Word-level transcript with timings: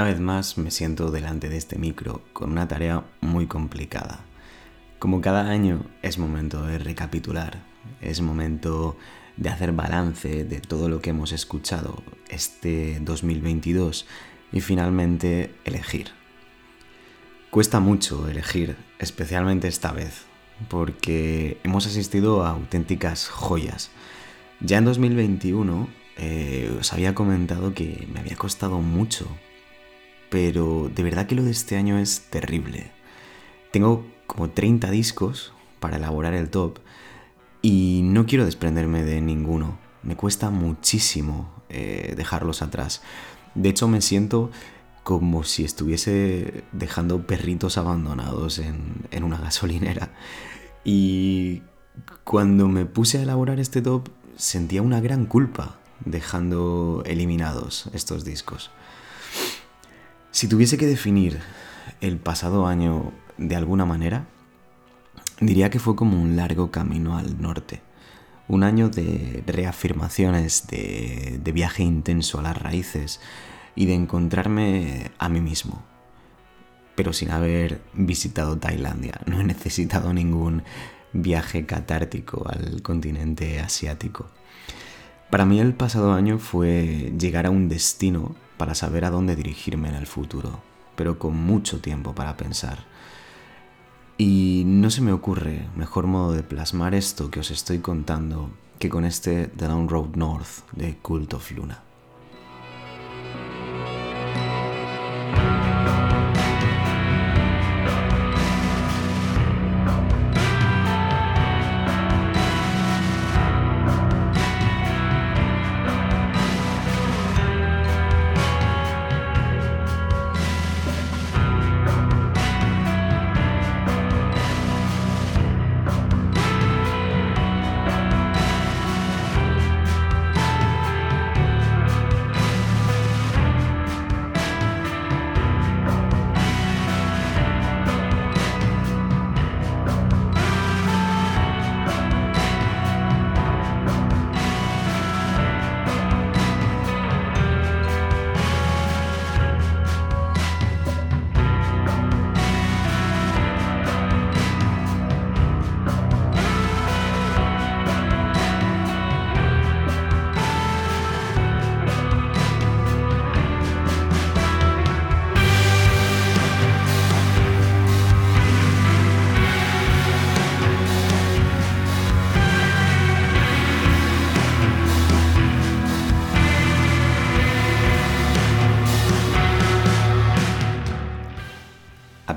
Una 0.00 0.08
vez 0.08 0.20
más 0.20 0.56
me 0.56 0.70
siento 0.70 1.10
delante 1.10 1.50
de 1.50 1.58
este 1.58 1.76
micro 1.76 2.22
con 2.32 2.52
una 2.52 2.66
tarea 2.66 3.04
muy 3.20 3.46
complicada. 3.46 4.24
Como 4.98 5.20
cada 5.20 5.50
año 5.50 5.84
es 6.00 6.16
momento 6.16 6.62
de 6.62 6.78
recapitular, 6.78 7.62
es 8.00 8.22
momento 8.22 8.96
de 9.36 9.50
hacer 9.50 9.72
balance 9.72 10.46
de 10.46 10.60
todo 10.62 10.88
lo 10.88 11.02
que 11.02 11.10
hemos 11.10 11.32
escuchado 11.32 12.02
este 12.30 12.98
2022 13.02 14.06
y 14.52 14.62
finalmente 14.62 15.54
elegir. 15.66 16.08
Cuesta 17.50 17.78
mucho 17.78 18.26
elegir, 18.26 18.78
especialmente 18.98 19.68
esta 19.68 19.92
vez, 19.92 20.22
porque 20.70 21.60
hemos 21.62 21.86
asistido 21.86 22.42
a 22.42 22.52
auténticas 22.52 23.28
joyas. 23.28 23.90
Ya 24.60 24.78
en 24.78 24.86
2021 24.86 25.88
eh, 26.16 26.74
os 26.80 26.90
había 26.94 27.14
comentado 27.14 27.74
que 27.74 28.08
me 28.10 28.20
había 28.20 28.36
costado 28.36 28.78
mucho 28.78 29.28
pero 30.30 30.90
de 30.94 31.02
verdad 31.02 31.26
que 31.26 31.34
lo 31.34 31.42
de 31.42 31.50
este 31.50 31.76
año 31.76 31.98
es 31.98 32.22
terrible. 32.30 32.92
Tengo 33.72 34.06
como 34.26 34.50
30 34.50 34.90
discos 34.90 35.52
para 35.80 35.96
elaborar 35.96 36.34
el 36.34 36.48
top 36.48 36.78
y 37.62 38.00
no 38.04 38.26
quiero 38.26 38.44
desprenderme 38.44 39.02
de 39.02 39.20
ninguno. 39.20 39.78
Me 40.02 40.16
cuesta 40.16 40.50
muchísimo 40.50 41.52
eh, 41.68 42.14
dejarlos 42.16 42.62
atrás. 42.62 43.02
De 43.54 43.68
hecho 43.68 43.88
me 43.88 44.00
siento 44.00 44.50
como 45.02 45.44
si 45.44 45.64
estuviese 45.64 46.64
dejando 46.72 47.26
perritos 47.26 47.76
abandonados 47.76 48.58
en, 48.58 49.06
en 49.10 49.24
una 49.24 49.38
gasolinera. 49.40 50.12
Y 50.84 51.62
cuando 52.24 52.68
me 52.68 52.86
puse 52.86 53.18
a 53.18 53.22
elaborar 53.22 53.60
este 53.60 53.82
top 53.82 54.08
sentía 54.36 54.80
una 54.80 55.00
gran 55.00 55.26
culpa 55.26 55.78
dejando 56.04 57.02
eliminados 57.04 57.90
estos 57.92 58.24
discos. 58.24 58.70
Si 60.40 60.48
tuviese 60.48 60.78
que 60.78 60.86
definir 60.86 61.38
el 62.00 62.16
pasado 62.16 62.66
año 62.66 63.12
de 63.36 63.56
alguna 63.56 63.84
manera, 63.84 64.26
diría 65.38 65.68
que 65.68 65.78
fue 65.78 65.96
como 65.96 66.18
un 66.18 66.34
largo 66.34 66.70
camino 66.70 67.18
al 67.18 67.42
norte. 67.42 67.82
Un 68.48 68.62
año 68.62 68.88
de 68.88 69.44
reafirmaciones, 69.46 70.66
de, 70.66 71.42
viaje 71.52 71.82
intenso 71.82 72.38
a 72.38 72.42
las 72.42 72.56
raíces 72.56 73.20
y 73.76 73.84
de 73.84 73.92
encontrarme 73.92 75.10
a 75.18 75.28
mí 75.28 75.42
mismo. 75.42 75.84
Pero 76.94 77.12
sin 77.12 77.32
haber 77.32 77.82
visitado 77.92 78.56
Tailandia. 78.56 79.20
No 79.26 79.42
he 79.42 79.44
necesitado 79.44 80.14
ningún 80.14 80.62
viaje 81.12 81.66
catártico 81.66 82.48
al 82.48 82.80
continente 82.80 83.60
asiático. 83.60 84.30
Para 85.28 85.44
mí 85.44 85.60
el 85.60 85.74
pasado 85.74 86.14
año 86.14 86.38
fue 86.38 87.12
llegar 87.18 87.44
a 87.44 87.50
un 87.50 87.68
destino 87.68 88.36
para 88.60 88.74
saber 88.74 89.06
a 89.06 89.10
dónde 89.10 89.36
dirigirme 89.36 89.88
en 89.88 89.94
el 89.94 90.06
futuro, 90.06 90.60
pero 90.94 91.18
con 91.18 91.34
mucho 91.34 91.80
tiempo 91.80 92.14
para 92.14 92.36
pensar. 92.36 92.84
Y 94.18 94.64
no 94.66 94.90
se 94.90 95.00
me 95.00 95.12
ocurre 95.12 95.66
mejor 95.76 96.06
modo 96.06 96.34
de 96.34 96.42
plasmar 96.42 96.94
esto 96.94 97.30
que 97.30 97.40
os 97.40 97.50
estoy 97.50 97.78
contando 97.78 98.50
que 98.78 98.90
con 98.90 99.06
este 99.06 99.46
The 99.46 99.66
Long 99.66 99.90
Road 99.90 100.14
North 100.16 100.70
de 100.72 100.98
Cult 100.98 101.32
of 101.32 101.50
Luna. 101.52 101.89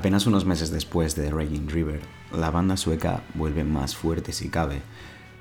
Apenas 0.04 0.26
unos 0.26 0.44
meses 0.44 0.70
después 0.70 1.16
de 1.16 1.30
Raging 1.30 1.66
River, 1.66 2.02
la 2.30 2.50
banda 2.50 2.76
sueca 2.76 3.22
vuelve 3.32 3.64
más 3.64 3.96
fuerte 3.96 4.34
si 4.34 4.50
cabe, 4.50 4.82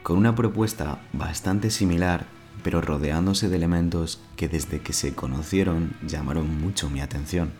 con 0.03 0.17
una 0.17 0.35
propuesta 0.35 1.01
bastante 1.11 1.69
similar, 1.69 2.27
pero 2.63 2.79
rodeándose 2.79 3.49
de 3.49 3.57
elementos 3.57 4.21
que 4.37 4.47
desde 4.47 4.79
que 4.79 4.93
se 4.93 5.13
conocieron 5.13 5.97
llamaron 6.07 6.61
mucho 6.61 6.89
mi 6.89 7.01
atención. 7.01 7.51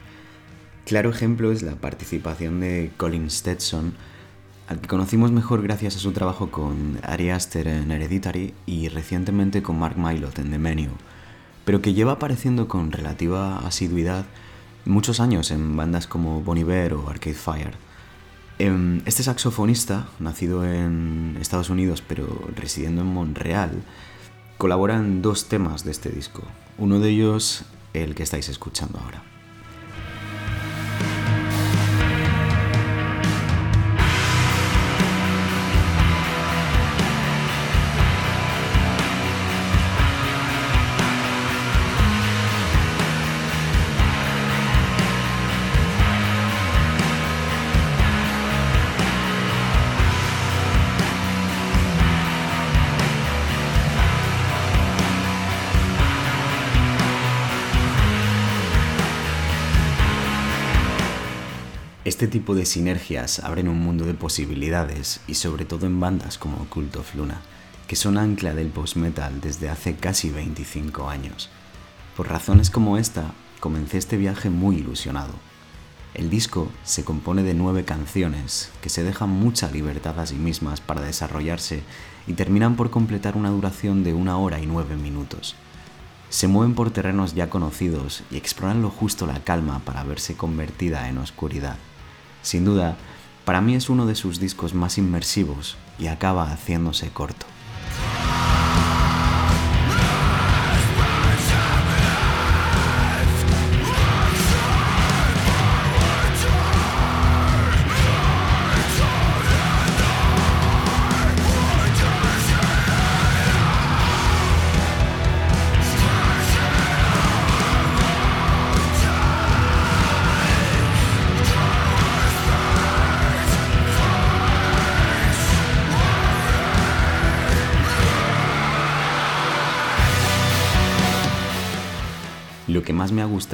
Claro 0.86 1.10
ejemplo 1.10 1.52
es 1.52 1.62
la 1.62 1.76
participación 1.76 2.62
de 2.62 2.94
Colin 2.96 3.30
Stetson, 3.30 3.96
al 4.70 4.80
que 4.80 4.88
conocimos 4.88 5.30
mejor 5.34 5.62
gracias 5.62 5.98
a 5.98 6.00
su 6.00 6.14
trabajo 6.14 6.52
con 6.52 7.00
Ari 7.04 7.32
Aster 7.32 7.68
en 7.68 7.92
Hereditary 7.92 8.54
y 8.66 8.88
recientemente 8.88 9.62
con 9.62 9.78
Mark 9.78 9.98
Mylod 9.98 10.40
en 10.40 10.52
The 10.52 10.58
Menu, 10.58 10.92
pero 11.66 11.82
que 11.82 11.94
lleva 11.94 12.14
apareciendo 12.14 12.70
con 12.70 12.94
relativa 12.94 13.58
asiduidad 13.60 14.24
muchos 14.86 15.20
años 15.20 15.52
en 15.52 15.76
bandas 15.76 16.08
como 16.08 16.42
Bon 16.42 16.58
Iver 16.58 16.94
o 16.94 17.10
Arcade 17.10 17.36
Fire. 17.36 17.74
Em, 18.60 19.02
este 19.06 19.24
saxofonista, 19.24 20.08
nacido 20.20 20.64
en 20.64 21.38
Estados 21.42 21.70
Unidos 21.70 22.04
pero 22.08 22.48
residiendo 22.56 23.02
en 23.02 23.08
Montreal, 23.08 23.84
colabora 24.58 24.98
en 24.98 25.22
dos 25.22 25.50
temas 25.50 25.84
de 25.84 25.92
este 25.92 26.10
disco. 26.10 26.44
Uno 26.78 27.00
de 27.00 27.10
ellos, 27.10 27.66
el 27.94 28.16
que 28.16 28.24
estáis 28.24 28.50
escuchando 28.50 29.00
ahora. 29.00 29.33
Este 62.24 62.40
tipo 62.40 62.56
de 62.56 62.66
sinergias 62.66 63.40
abren 63.40 63.68
un 63.68 63.82
mundo 63.82 64.06
de 64.06 64.14
posibilidades 64.14 65.20
y 65.28 65.34
sobre 65.34 65.66
todo 65.66 65.88
en 65.88 66.00
bandas 66.00 66.38
como 66.38 66.70
Cult 66.70 66.96
of 66.96 67.16
Luna, 67.16 67.42
que 67.86 67.98
son 67.98 68.18
ancla 68.18 68.54
del 68.54 68.70
post-metal 68.70 69.42
desde 69.42 69.68
hace 69.68 69.98
casi 69.98 70.30
25 70.30 71.10
años. 71.10 71.50
Por 72.16 72.30
razones 72.30 72.70
como 72.70 72.98
esta, 72.98 73.34
comencé 73.60 73.98
este 73.98 74.16
viaje 74.16 74.50
muy 74.50 74.78
ilusionado. 74.78 75.34
El 76.14 76.30
disco 76.30 76.72
se 76.86 77.04
compone 77.04 77.44
de 77.44 77.56
nueve 77.56 77.84
canciones 77.84 78.72
que 78.82 78.88
se 78.88 79.04
dejan 79.04 79.30
mucha 79.30 79.70
libertad 79.70 80.18
a 80.18 80.26
sí 80.26 80.36
mismas 80.36 80.80
para 80.80 81.02
desarrollarse 81.02 81.84
y 82.26 82.36
terminan 82.36 82.78
por 82.78 82.90
completar 82.90 83.36
una 83.36 83.50
duración 83.50 84.06
de 84.06 84.14
una 84.14 84.38
hora 84.38 84.62
y 84.62 84.66
nueve 84.66 84.96
minutos. 84.96 85.56
Se 86.30 86.48
mueven 86.48 86.74
por 86.74 86.90
terrenos 86.90 87.36
ya 87.36 87.50
conocidos 87.50 88.24
y 88.32 88.38
exploran 88.38 88.82
lo 88.82 88.90
justo 88.90 89.28
la 89.28 89.44
calma 89.44 89.80
para 89.80 90.06
verse 90.06 90.38
convertida 90.38 91.10
en 91.10 91.18
oscuridad. 91.18 91.76
Sin 92.44 92.66
duda, 92.66 92.96
para 93.46 93.62
mí 93.62 93.74
es 93.74 93.90
uno 93.90 94.06
de 94.06 94.14
sus 94.14 94.40
discos 94.40 94.76
más 94.76 95.00
inmersivos 95.00 95.78
y 95.98 96.08
acaba 96.08 96.52
haciéndose 96.52 97.10
corto. 97.10 97.48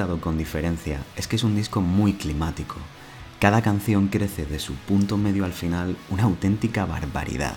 Con 0.08 0.38
diferencia 0.38 1.02
es 1.14 1.28
que 1.28 1.36
es 1.36 1.44
un 1.44 1.54
disco 1.54 1.82
muy 1.82 2.14
climático. 2.14 2.76
Cada 3.38 3.60
canción 3.60 4.08
crece 4.08 4.46
de 4.46 4.58
su 4.58 4.72
punto 4.74 5.18
medio 5.18 5.44
al 5.44 5.52
final 5.52 5.96
una 6.08 6.22
auténtica 6.22 6.86
barbaridad. 6.86 7.56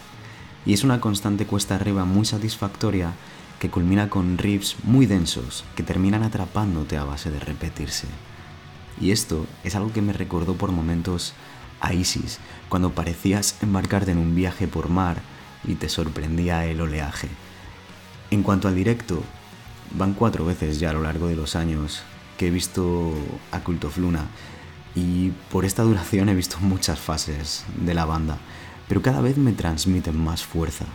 Y 0.66 0.74
es 0.74 0.84
una 0.84 1.00
constante 1.00 1.46
cuesta 1.46 1.76
arriba 1.76 2.04
muy 2.04 2.26
satisfactoria 2.26 3.14
que 3.60 3.70
culmina 3.70 4.10
con 4.10 4.38
riffs 4.38 4.76
muy 4.84 5.06
densos 5.06 5.64
que 5.76 5.84
terminan 5.84 6.24
atrapándote 6.24 6.98
a 6.98 7.06
base 7.06 7.32
de 7.32 7.40
repetirse. 7.40 8.08
Y 9.00 9.12
esto 9.12 9.46
es 9.64 9.76
algo 9.76 9.94
que 9.94 10.02
me 10.02 10.14
recordó 10.14 10.56
por 10.56 10.72
momentos 10.72 11.34
a 11.80 11.94
Isis, 11.94 12.40
cuando 12.68 12.92
parecías 12.92 13.56
embarcarte 13.62 14.12
en 14.12 14.18
un 14.18 14.36
viaje 14.36 14.68
por 14.68 14.90
mar 14.90 15.22
y 15.64 15.76
te 15.76 15.88
sorprendía 15.88 16.66
el 16.66 16.82
oleaje. 16.82 17.30
En 18.32 18.44
cuanto 18.44 18.68
al 18.68 18.76
directo, 18.76 19.24
van 19.98 20.14
cuatro 20.14 20.46
veces 20.46 20.80
ya 20.80 20.90
a 20.90 20.94
lo 20.94 21.04
largo 21.04 21.28
de 21.28 21.36
los 21.36 21.56
años 21.56 22.04
que 22.38 22.48
he 22.48 22.52
visto 22.52 23.14
a 23.52 23.60
Cult 23.62 23.86
of 23.86 23.98
Luna 23.98 24.28
y 24.96 25.32
por 25.52 25.66
esta 25.66 25.84
duración 25.84 26.30
he 26.30 26.36
visto 26.36 26.58
muchas 26.60 27.00
fases 27.00 27.66
de 27.78 27.94
la 27.94 28.06
banda, 28.06 28.38
pero 28.88 29.02
cada 29.02 29.22
vez 29.22 29.38
me 29.38 29.54
transmiten 29.54 30.24
más 30.24 30.44
fuerza. 30.44 30.86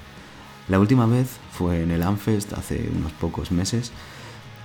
La 0.69 0.79
última 0.79 1.07
vez 1.07 1.29
fue 1.53 1.83
en 1.83 1.91
el 1.91 2.03
Amfest 2.03 2.53
hace 2.53 2.91
unos 2.95 3.13
pocos 3.13 3.51
meses 3.51 3.91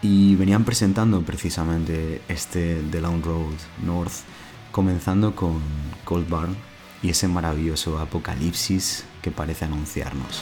y 0.01 0.35
venían 0.35 0.65
presentando 0.65 1.21
precisamente 1.21 2.21
este 2.27 2.83
The 2.91 3.01
Long 3.01 3.23
Road 3.23 3.55
North, 3.83 4.23
comenzando 4.71 5.35
con 5.35 5.61
Cold 6.03 6.29
Barn 6.29 6.55
y 7.01 7.09
ese 7.09 7.27
maravilloso 7.27 7.99
apocalipsis 7.99 9.05
que 9.21 9.31
parece 9.31 9.65
anunciarnos. 9.65 10.41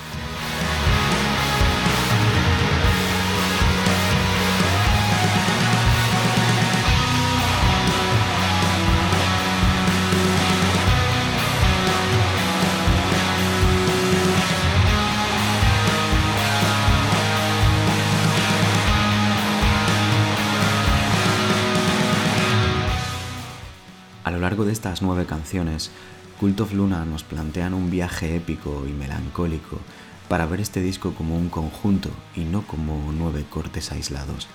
Largo 24.52 24.66
de 24.66 24.74
estas 24.74 25.02
nueve 25.02 25.26
canciones, 25.26 25.92
Cult 26.38 26.60
of 26.60 26.74
Luna 26.74 27.06
nos 27.06 27.24
plantean 27.24 27.74
un 27.74 27.90
viaje 27.90 28.36
épico 28.36 28.84
y 28.86 28.92
melancólico 28.92 29.80
para 30.28 30.46
ver 30.46 30.60
este 30.60 30.82
disco 30.82 31.14
como 31.14 31.38
un 31.38 31.48
conjunto 31.48 32.10
y 32.36 32.42
no 32.42 32.68
como 32.68 33.14
nueve 33.18 33.46
cortes 33.50 33.94
aislados. 33.94 34.50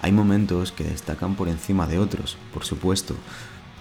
Hay 0.00 0.12
momentos 0.12 0.70
que 0.70 0.84
destacan 0.84 1.34
por 1.34 1.48
encima 1.48 1.88
de 1.88 1.98
otros, 1.98 2.36
por 2.54 2.64
supuesto, 2.64 3.16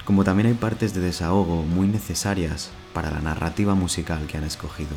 como 0.04 0.24
también 0.24 0.48
hay 0.48 0.56
partes 0.56 0.96
de 0.96 1.02
desahogo 1.02 1.62
muy 1.62 1.88
necesarias 1.88 2.72
para 2.92 3.12
la 3.12 3.22
narrativa 3.22 3.76
musical 3.76 4.26
que 4.26 4.38
han 4.38 4.46
escogido. 4.46 4.96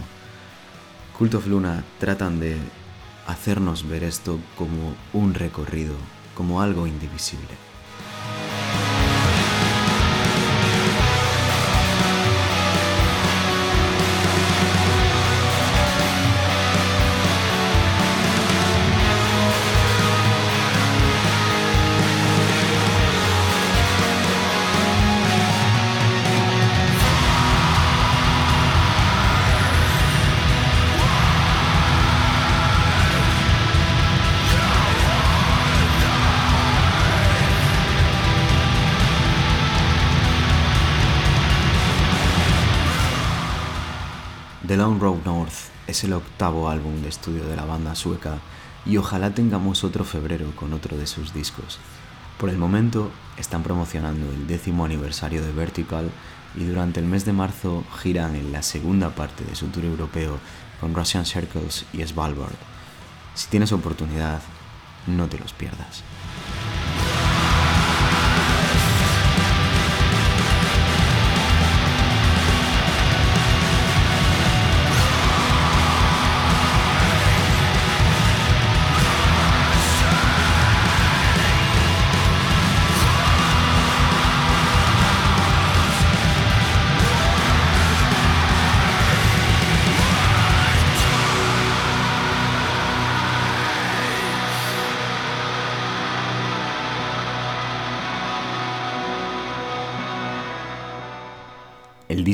Cult 1.18 1.34
of 1.34 1.46
Luna 1.46 1.84
tratan 1.98 2.40
de 2.40 2.56
hacernos 3.26 3.86
ver 3.86 4.02
esto 4.02 4.38
como 4.56 4.94
un 5.12 5.34
recorrido, 5.34 5.94
como 6.34 6.62
algo 6.62 6.86
indivisible. 6.86 7.63
Long 44.84 45.00
Road 45.00 45.24
North 45.24 45.70
es 45.86 46.04
el 46.04 46.12
octavo 46.12 46.68
álbum 46.68 47.00
de 47.00 47.08
estudio 47.08 47.46
de 47.46 47.56
la 47.56 47.64
banda 47.64 47.94
sueca 47.94 48.40
y 48.84 48.98
ojalá 48.98 49.30
tengamos 49.30 49.82
otro 49.82 50.04
febrero 50.04 50.54
con 50.54 50.74
otro 50.74 50.98
de 50.98 51.06
sus 51.06 51.32
discos. 51.32 51.78
Por 52.38 52.50
el 52.50 52.58
momento 52.58 53.10
están 53.38 53.62
promocionando 53.62 54.30
el 54.30 54.46
décimo 54.46 54.84
aniversario 54.84 55.42
de 55.42 55.52
Vertical 55.52 56.10
y 56.54 56.64
durante 56.64 57.00
el 57.00 57.06
mes 57.06 57.24
de 57.24 57.32
marzo 57.32 57.82
giran 58.02 58.36
en 58.36 58.52
la 58.52 58.62
segunda 58.62 59.14
parte 59.14 59.42
de 59.46 59.56
su 59.56 59.68
tour 59.68 59.86
europeo 59.86 60.36
con 60.82 60.94
Russian 60.94 61.24
Circles 61.24 61.86
y 61.94 62.04
Svalbard. 62.04 62.52
Si 63.34 63.48
tienes 63.48 63.72
oportunidad, 63.72 64.42
no 65.06 65.28
te 65.28 65.38
los 65.38 65.54
pierdas. 65.54 66.04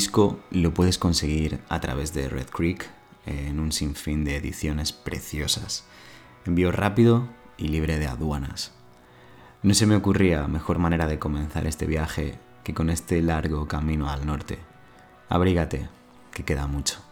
Disco 0.00 0.40
lo 0.50 0.72
puedes 0.72 0.96
conseguir 0.96 1.60
a 1.68 1.78
través 1.78 2.14
de 2.14 2.30
Red 2.30 2.46
Creek 2.46 2.88
en 3.26 3.60
un 3.60 3.70
sinfín 3.70 4.24
de 4.24 4.36
ediciones 4.36 4.94
preciosas. 4.94 5.84
Envío 6.46 6.72
rápido 6.72 7.28
y 7.58 7.68
libre 7.68 7.98
de 7.98 8.06
aduanas. 8.06 8.72
No 9.62 9.74
se 9.74 9.84
me 9.84 9.96
ocurría 9.96 10.48
mejor 10.48 10.78
manera 10.78 11.06
de 11.06 11.18
comenzar 11.18 11.66
este 11.66 11.84
viaje 11.84 12.38
que 12.64 12.72
con 12.72 12.88
este 12.88 13.20
largo 13.20 13.68
camino 13.68 14.08
al 14.08 14.24
norte. 14.24 14.58
Abrígate, 15.28 15.90
que 16.32 16.46
queda 16.46 16.66
mucho. 16.66 17.09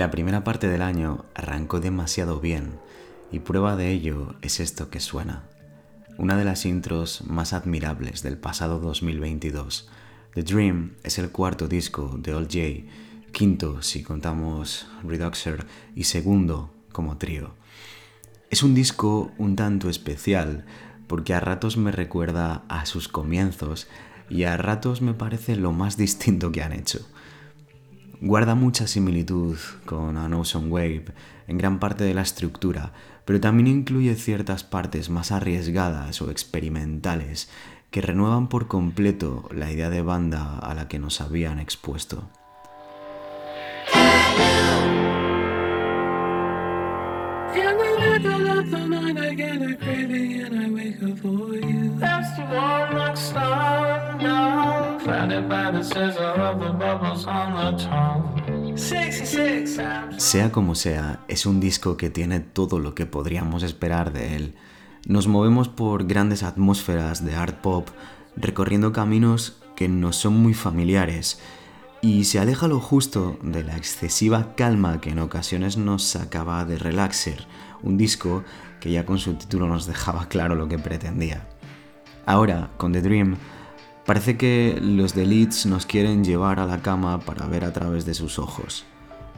La 0.00 0.10
primera 0.10 0.44
parte 0.44 0.66
del 0.66 0.80
año 0.80 1.26
arrancó 1.34 1.78
demasiado 1.78 2.40
bien 2.40 2.78
y 3.30 3.40
prueba 3.40 3.76
de 3.76 3.90
ello 3.90 4.34
es 4.40 4.58
esto 4.58 4.88
que 4.88 4.98
suena. 4.98 5.44
Una 6.16 6.38
de 6.38 6.46
las 6.46 6.64
intros 6.64 7.22
más 7.26 7.52
admirables 7.52 8.22
del 8.22 8.38
pasado 8.38 8.80
2022. 8.80 9.90
The 10.32 10.42
Dream 10.42 10.94
es 11.02 11.18
el 11.18 11.28
cuarto 11.28 11.68
disco 11.68 12.16
de 12.16 12.32
Old 12.32 12.46
J, 12.46 12.90
quinto 13.32 13.82
si 13.82 14.02
contamos 14.02 14.86
Reduxer 15.04 15.66
y 15.94 16.04
segundo 16.04 16.72
como 16.92 17.18
trío. 17.18 17.52
Es 18.48 18.62
un 18.62 18.74
disco 18.74 19.32
un 19.36 19.54
tanto 19.54 19.90
especial 19.90 20.64
porque 21.08 21.34
a 21.34 21.40
ratos 21.40 21.76
me 21.76 21.92
recuerda 21.92 22.64
a 22.70 22.86
sus 22.86 23.08
comienzos 23.08 23.86
y 24.30 24.44
a 24.44 24.56
ratos 24.56 25.02
me 25.02 25.12
parece 25.12 25.56
lo 25.56 25.72
más 25.72 25.98
distinto 25.98 26.52
que 26.52 26.62
han 26.62 26.72
hecho. 26.72 27.06
Guarda 28.22 28.54
mucha 28.54 28.86
similitud 28.86 29.56
con 29.86 30.18
An 30.18 30.34
Ocean 30.34 30.70
Wave 30.70 31.06
en 31.46 31.56
gran 31.56 31.78
parte 31.78 32.04
de 32.04 32.12
la 32.12 32.20
estructura, 32.20 32.92
pero 33.24 33.40
también 33.40 33.66
incluye 33.66 34.14
ciertas 34.14 34.62
partes 34.62 35.08
más 35.08 35.32
arriesgadas 35.32 36.20
o 36.20 36.30
experimentales 36.30 37.48
que 37.90 38.02
renuevan 38.02 38.48
por 38.48 38.68
completo 38.68 39.48
la 39.54 39.72
idea 39.72 39.88
de 39.88 40.02
banda 40.02 40.58
a 40.58 40.74
la 40.74 40.86
que 40.86 40.98
nos 40.98 41.22
habían 41.22 41.58
expuesto. 41.58 42.28
Sea 60.18 60.52
como 60.52 60.74
sea, 60.74 61.20
es 61.28 61.46
un 61.46 61.60
disco 61.60 61.96
que 61.96 62.10
tiene 62.10 62.40
todo 62.40 62.78
lo 62.78 62.94
que 62.94 63.06
podríamos 63.06 63.62
esperar 63.62 64.12
de 64.12 64.36
él. 64.36 64.54
Nos 65.06 65.28
movemos 65.28 65.68
por 65.68 66.06
grandes 66.06 66.42
atmósferas 66.42 67.24
de 67.24 67.34
art 67.34 67.60
pop, 67.60 67.88
recorriendo 68.36 68.92
caminos 68.92 69.60
que 69.76 69.88
nos 69.88 70.16
son 70.16 70.36
muy 70.36 70.54
familiares, 70.54 71.40
y 72.02 72.24
se 72.24 72.38
aleja 72.38 72.66
lo 72.66 72.80
justo 72.80 73.38
de 73.42 73.62
la 73.62 73.76
excesiva 73.76 74.54
calma 74.56 75.00
que 75.00 75.10
en 75.10 75.18
ocasiones 75.18 75.76
nos 75.76 76.02
sacaba 76.02 76.64
de 76.64 76.78
Relaxer, 76.78 77.46
un 77.82 77.96
disco 77.96 78.42
que 78.80 78.90
ya 78.90 79.04
con 79.04 79.18
su 79.18 79.34
título 79.34 79.68
nos 79.68 79.86
dejaba 79.86 80.26
claro 80.26 80.54
lo 80.54 80.68
que 80.68 80.78
pretendía. 80.78 81.46
Ahora, 82.26 82.70
con 82.76 82.92
The 82.92 83.02
Dream, 83.02 83.36
parece 84.10 84.36
que 84.36 84.76
los 84.82 85.14
Deletes 85.14 85.66
nos 85.66 85.86
quieren 85.86 86.24
llevar 86.24 86.58
a 86.58 86.66
la 86.66 86.82
cama 86.82 87.20
para 87.20 87.46
ver 87.46 87.64
a 87.64 87.72
través 87.72 88.04
de 88.04 88.14
sus 88.14 88.40
ojos. 88.40 88.84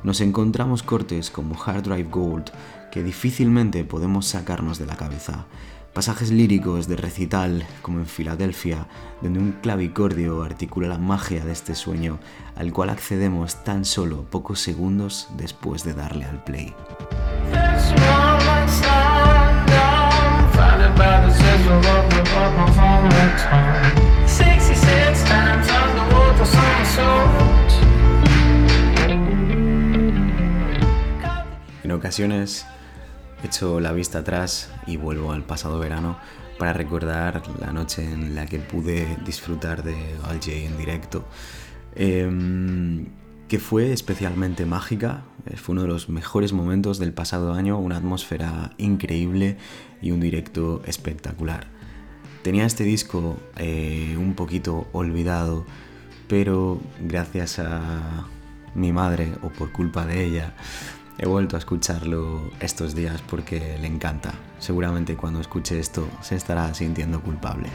Nos 0.03 0.23
encontramos 0.23 0.83
cortes 0.83 1.31
como 1.31 1.63
Hard 1.63 1.83
Drive 1.83 2.09
Gold 2.09 2.47
que 2.91 3.03
difícilmente 3.03 3.85
podemos 3.85 4.25
sacarnos 4.25 4.79
de 4.79 4.87
la 4.87 4.97
cabeza, 4.97 5.45
pasajes 5.93 6.31
líricos 6.31 6.89
de 6.89 6.97
recital 6.97 7.67
como 7.83 7.99
en 7.99 8.07
Filadelfia, 8.07 8.87
donde 9.21 9.41
un 9.41 9.53
clavicordio 9.61 10.43
articula 10.43 10.89
la 10.89 10.97
magia 10.97 11.45
de 11.45 11.53
este 11.53 11.75
sueño 11.75 12.19
al 12.57 12.73
cual 12.73 12.89
accedemos 12.89 13.63
tan 13.65 13.85
solo 13.85 14.25
pocos 14.31 14.59
segundos 14.61 15.29
después 15.37 15.85
de 15.85 15.93
darle 15.93 16.25
al 16.25 16.43
play. 16.45 16.75
En 31.83 31.91
ocasiones 31.91 32.67
echo 33.45 33.81
la 33.81 33.93
vista 33.93 34.21
atrás 34.21 34.71
y 34.87 34.97
vuelvo 34.97 35.33
al 35.33 35.43
pasado 35.45 35.79
verano 35.79 36.17
para 36.59 36.73
recordar 36.73 37.43
la 37.61 37.73
noche 37.73 38.05
en 38.05 38.35
la 38.35 38.47
que 38.47 38.59
pude 38.59 39.17
disfrutar 39.25 39.83
de 39.83 39.97
Al 40.25 40.39
en 40.47 40.79
directo, 40.79 41.25
em, 41.95 43.07
que 43.49 43.59
fue 43.59 43.93
especialmente 43.93 44.65
mágica, 44.65 45.25
eh, 45.47 45.57
fue 45.57 45.73
uno 45.73 45.83
de 45.83 45.89
los 45.89 46.09
mejores 46.09 46.53
momentos 46.53 46.99
del 46.99 47.13
pasado 47.13 47.53
año, 47.53 47.79
una 47.79 47.97
atmósfera 47.97 48.71
increíble 48.79 49.57
y 50.01 50.13
un 50.13 50.21
directo 50.21 50.83
espectacular. 50.87 51.67
Tenía 52.43 52.67
este 52.67 52.85
disco 52.85 53.37
eh, 53.57 54.17
un 54.19 54.35
poquito 54.35 54.89
olvidado, 54.93 55.65
pero 56.29 56.81
gracias 57.01 57.59
a 57.59 58.27
mi 58.75 58.93
madre 58.93 59.33
o 59.43 59.49
por 59.49 59.71
culpa 59.73 60.07
de 60.07 60.25
ella, 60.25 60.55
He 61.19 61.27
vuelto 61.27 61.57
a 61.57 61.59
escucharlo 61.59 62.51
estos 62.59 62.95
días 62.95 63.23
porque 63.23 63.79
le 63.81 63.87
encanta. 63.87 64.33
Seguramente 64.59 65.15
cuando 65.15 65.41
escuche 65.41 65.79
esto 65.79 66.09
se 66.23 66.37
estará 66.37 66.73
sintiendo 66.75 67.21
culpable. 67.21 67.69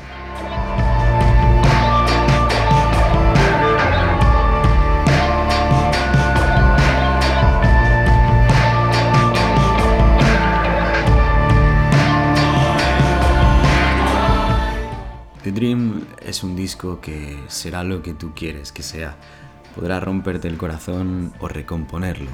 Es 16.27 16.43
un 16.43 16.55
disco 16.55 17.01
que 17.01 17.39
será 17.47 17.83
lo 17.83 18.03
que 18.03 18.13
tú 18.13 18.33
quieres 18.35 18.71
que 18.71 18.83
sea. 18.83 19.15
Podrá 19.75 19.99
romperte 19.99 20.47
el 20.47 20.57
corazón 20.57 21.33
o 21.39 21.47
recomponerlo 21.47 22.29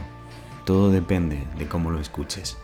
todo 0.66 0.92
depende 0.92 1.44
de 1.58 1.68
cómo 1.68 1.92
lo 1.92 2.00
escuches. 2.00 2.58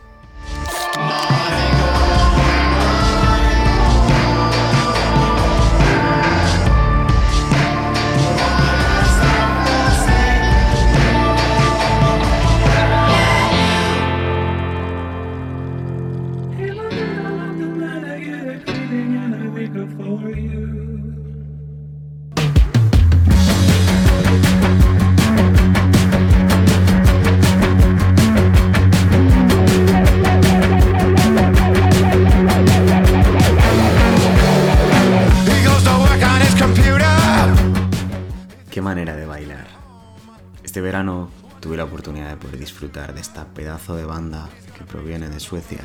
Pedazo 43.60 43.98
de 43.98 44.06
banda 44.06 44.48
que 44.78 44.86
proviene 44.86 45.28
de 45.28 45.42
Suecia. 45.42 45.82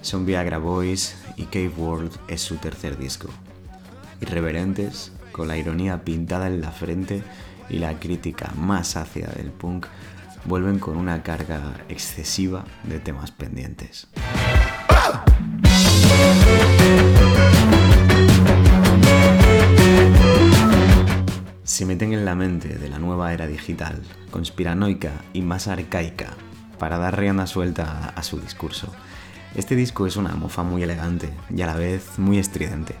Son 0.00 0.24
Viagra 0.24 0.58
Boys 0.58 1.16
y 1.36 1.46
Cave 1.46 1.72
World 1.76 2.12
es 2.28 2.40
su 2.40 2.54
tercer 2.58 2.96
disco. 2.96 3.28
Irreverentes, 4.20 5.10
con 5.32 5.48
la 5.48 5.56
ironía 5.56 6.04
pintada 6.04 6.46
en 6.46 6.60
la 6.60 6.70
frente 6.70 7.24
y 7.68 7.78
la 7.78 7.98
crítica 7.98 8.52
más 8.56 8.94
ácida 8.94 9.26
del 9.32 9.50
punk, 9.50 9.86
vuelven 10.44 10.78
con 10.78 10.96
una 10.96 11.24
carga 11.24 11.74
excesiva 11.88 12.64
de 12.84 13.00
temas 13.00 13.32
pendientes. 13.32 14.06
se 21.64 21.86
meten 21.86 22.12
en 22.12 22.24
la 22.24 22.36
mente 22.36 22.78
de 22.78 22.88
la 22.88 23.00
nueva 23.00 23.32
era 23.32 23.48
digital, 23.48 24.00
conspiranoica 24.30 25.10
y 25.32 25.42
más 25.42 25.66
arcaica, 25.66 26.36
para 26.84 26.98
dar 26.98 27.18
rienda 27.18 27.46
suelta 27.46 28.12
a, 28.14 28.22
su 28.22 28.38
discurso. 28.38 28.88
Este 29.54 29.74
disco 29.74 30.06
es 30.06 30.16
una 30.16 30.34
mofa 30.34 30.64
muy 30.64 30.82
elegante 30.82 31.30
y 31.48 31.62
a 31.62 31.66
la 31.66 31.76
vez 31.76 32.18
muy 32.18 32.38
estridente, 32.38 32.94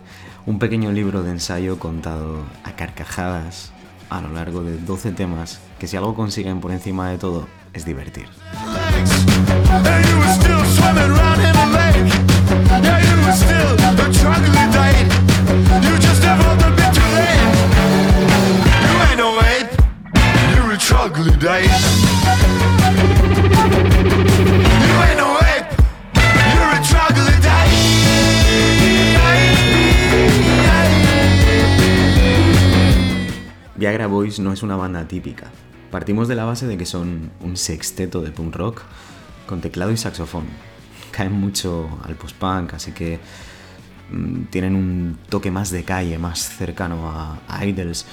un 0.46 0.58
pequeño 0.58 0.90
libro 0.90 1.22
de 1.22 1.32
ensayo 1.32 1.78
contado 1.78 2.46
a 2.64 2.76
carcajadas 2.76 3.72
a 4.08 4.22
lo 4.22 4.30
largo 4.30 4.62
de 4.62 4.78
12 4.78 5.12
temas 5.12 5.60
que 5.78 5.86
si 5.86 5.98
algo 5.98 6.14
consiguen 6.14 6.62
por 6.62 6.72
encima 6.72 7.10
de 7.10 7.18
todo 7.18 7.46
es 7.74 7.84
divertir. 7.84 8.26
No 34.38 34.52
es 34.52 34.62
una 34.62 34.76
banda 34.76 35.06
típica. 35.08 35.50
Partimos 35.90 36.28
de 36.28 36.34
la 36.34 36.44
base 36.44 36.66
de 36.66 36.76
que 36.76 36.86
son 36.86 37.30
un 37.40 37.56
sexteto 37.56 38.20
de 38.20 38.30
punk 38.30 38.56
rock 38.56 38.82
con 39.46 39.60
teclado 39.60 39.92
y 39.92 39.96
saxofón. 39.96 40.44
Caen 41.12 41.32
mucho 41.32 41.88
al 42.04 42.16
post-punk, 42.16 42.74
así 42.74 42.92
que 42.92 43.20
mm, 44.10 44.44
tienen 44.50 44.74
un 44.74 45.18
toque 45.28 45.50
más 45.50 45.70
de 45.70 45.84
calle, 45.84 46.18
más 46.18 46.56
cercano 46.56 47.08
a, 47.10 47.38
a 47.46 47.64
Idols, 47.64 48.06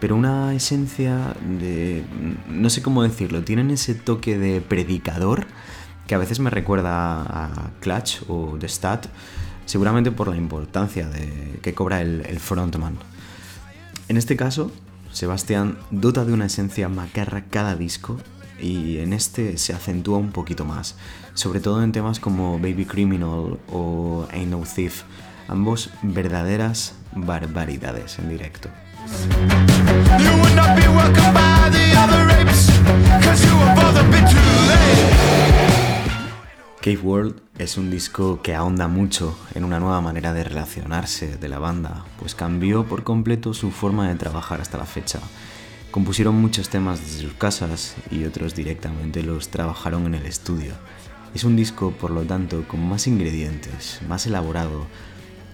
pero 0.00 0.16
una 0.16 0.54
esencia 0.54 1.34
de... 1.58 2.04
no 2.48 2.70
sé 2.70 2.82
cómo 2.82 3.02
decirlo, 3.02 3.42
tienen 3.42 3.70
ese 3.70 3.94
toque 3.94 4.38
de 4.38 4.60
predicador 4.60 5.46
que 6.06 6.14
a 6.14 6.18
veces 6.18 6.40
me 6.40 6.50
recuerda 6.50 7.22
a 7.22 7.70
Clutch 7.80 8.22
o 8.28 8.56
The 8.58 8.68
Stat, 8.68 9.06
seguramente 9.64 10.10
por 10.10 10.28
la 10.28 10.36
importancia 10.36 11.08
de, 11.08 11.58
que 11.62 11.74
cobra 11.74 12.02
el, 12.02 12.24
el 12.26 12.38
frontman. 12.38 12.98
En 14.08 14.18
este 14.18 14.36
caso, 14.36 14.70
Sebastián 15.14 15.78
dota 15.92 16.24
de 16.24 16.32
una 16.32 16.46
esencia 16.46 16.88
macarra 16.88 17.44
cada 17.48 17.76
disco 17.76 18.18
y 18.60 18.98
en 18.98 19.12
este 19.12 19.58
se 19.58 19.72
acentúa 19.72 20.18
un 20.18 20.32
poquito 20.32 20.64
más, 20.64 20.96
sobre 21.34 21.60
todo 21.60 21.84
en 21.84 21.92
temas 21.92 22.18
como 22.18 22.58
Baby 22.58 22.84
Criminal 22.84 23.58
o 23.72 24.26
Ain't 24.32 24.50
No 24.50 24.62
Thief, 24.62 25.02
ambos 25.46 25.90
verdaderas 26.02 26.94
barbaridades 27.14 28.18
en 28.18 28.28
directo. 28.28 28.70
Cave 36.84 36.98
World 36.98 37.40
es 37.56 37.78
un 37.78 37.90
disco 37.90 38.42
que 38.42 38.54
ahonda 38.54 38.88
mucho 38.88 39.38
en 39.54 39.64
una 39.64 39.80
nueva 39.80 40.02
manera 40.02 40.34
de 40.34 40.44
relacionarse 40.44 41.38
de 41.38 41.48
la 41.48 41.58
banda, 41.58 42.04
pues 42.18 42.34
cambió 42.34 42.84
por 42.84 43.04
completo 43.04 43.54
su 43.54 43.70
forma 43.70 44.06
de 44.06 44.16
trabajar 44.16 44.60
hasta 44.60 44.76
la 44.76 44.84
fecha. 44.84 45.18
Compusieron 45.90 46.34
muchos 46.34 46.68
temas 46.68 47.00
desde 47.00 47.22
sus 47.22 47.32
casas 47.32 47.96
y 48.10 48.24
otros 48.24 48.54
directamente 48.54 49.22
los 49.22 49.48
trabajaron 49.48 50.04
en 50.04 50.14
el 50.14 50.26
estudio. 50.26 50.74
Es 51.34 51.44
un 51.44 51.56
disco, 51.56 51.90
por 51.92 52.10
lo 52.10 52.24
tanto, 52.24 52.68
con 52.68 52.86
más 52.86 53.06
ingredientes, 53.06 54.00
más 54.06 54.26
elaborado, 54.26 54.84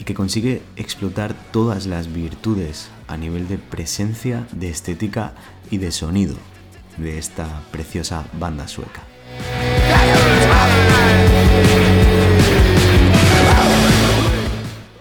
y 0.00 0.04
que 0.04 0.14
consigue 0.14 0.62
explotar 0.74 1.36
todas 1.52 1.86
las 1.86 2.12
virtudes 2.12 2.90
a 3.06 3.16
nivel 3.16 3.46
de 3.46 3.58
presencia, 3.58 4.48
de 4.50 4.68
estética 4.68 5.34
y 5.70 5.78
de 5.78 5.92
sonido 5.92 6.34
de 6.96 7.18
esta 7.18 7.62
preciosa 7.70 8.26
banda 8.32 8.66
sueca. 8.66 9.02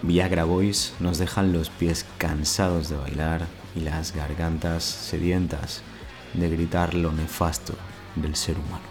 Viagra 0.02 0.44
Boys 0.44 0.92
nos 0.98 1.18
dejan 1.18 1.52
los 1.52 1.70
pies 1.70 2.04
cansados 2.18 2.88
de 2.88 2.96
bailar 2.96 3.46
y 3.76 3.80
las 3.80 4.14
gargantas 4.14 4.82
sedientas 4.82 5.82
de 6.34 6.48
gritar 6.50 6.94
lo 6.94 7.12
nefasto 7.12 7.74
del 8.16 8.34
ser 8.34 8.56
humano. 8.58 8.90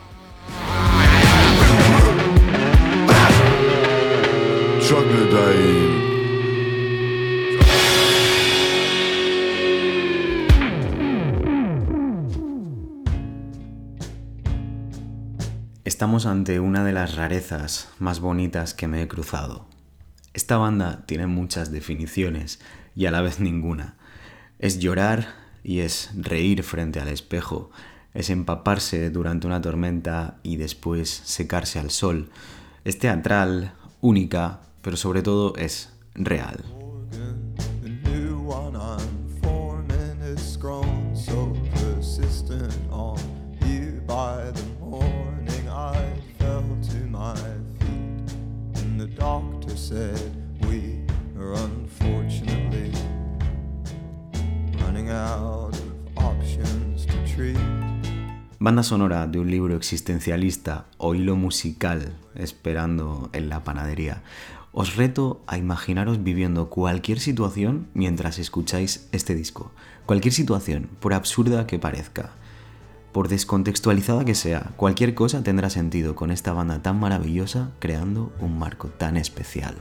Estamos 15.99 16.25
ante 16.25 16.61
una 16.61 16.85
de 16.85 16.93
las 16.93 17.17
rarezas 17.17 17.89
más 17.99 18.21
bonitas 18.21 18.73
que 18.73 18.87
me 18.87 19.01
he 19.01 19.09
cruzado. 19.09 19.65
Esta 20.33 20.55
banda 20.55 21.03
tiene 21.05 21.27
muchas 21.27 21.73
definiciones 21.73 22.61
y 22.95 23.05
a 23.05 23.11
la 23.11 23.19
vez 23.19 23.41
ninguna. 23.41 23.97
Es 24.59 24.79
llorar 24.79 25.35
y 25.61 25.79
es 25.79 26.11
reír 26.15 26.63
frente 26.63 27.01
al 27.01 27.09
espejo, 27.09 27.69
es 28.13 28.29
empaparse 28.29 29.09
durante 29.09 29.45
una 29.45 29.59
tormenta 29.59 30.37
y 30.41 30.55
después 30.55 31.09
secarse 31.09 31.79
al 31.79 31.91
sol. 31.91 32.29
Es 32.85 32.97
teatral, 32.97 33.73
única, 33.99 34.61
pero 34.81 34.95
sobre 34.95 35.21
todo 35.21 35.53
es 35.57 35.91
real. 36.15 36.78
Banda 58.61 58.83
sonora 58.83 59.25
de 59.25 59.39
un 59.39 59.49
libro 59.49 59.77
existencialista 59.77 60.83
o 60.97 61.15
hilo 61.15 61.37
musical 61.37 62.17
esperando 62.35 63.29
en 63.31 63.47
la 63.47 63.63
panadería. 63.63 64.21
Os 64.73 64.97
reto 64.97 65.41
a 65.47 65.57
imaginaros 65.57 66.25
viviendo 66.25 66.69
cualquier 66.69 67.21
situación 67.21 67.87
mientras 67.93 68.37
escucháis 68.37 69.07
este 69.13 69.33
disco. 69.33 69.71
Cualquier 70.05 70.33
situación, 70.33 70.89
por 70.99 71.13
absurda 71.13 71.67
que 71.67 71.79
parezca. 71.79 72.31
Por 73.13 73.29
descontextualizada 73.29 74.25
que 74.25 74.35
sea, 74.35 74.73
cualquier 74.75 75.15
cosa 75.15 75.41
tendrá 75.41 75.69
sentido 75.69 76.15
con 76.15 76.29
esta 76.29 76.51
banda 76.51 76.81
tan 76.81 76.99
maravillosa 76.99 77.71
creando 77.79 78.33
un 78.41 78.59
marco 78.59 78.89
tan 78.89 79.15
especial. 79.15 79.77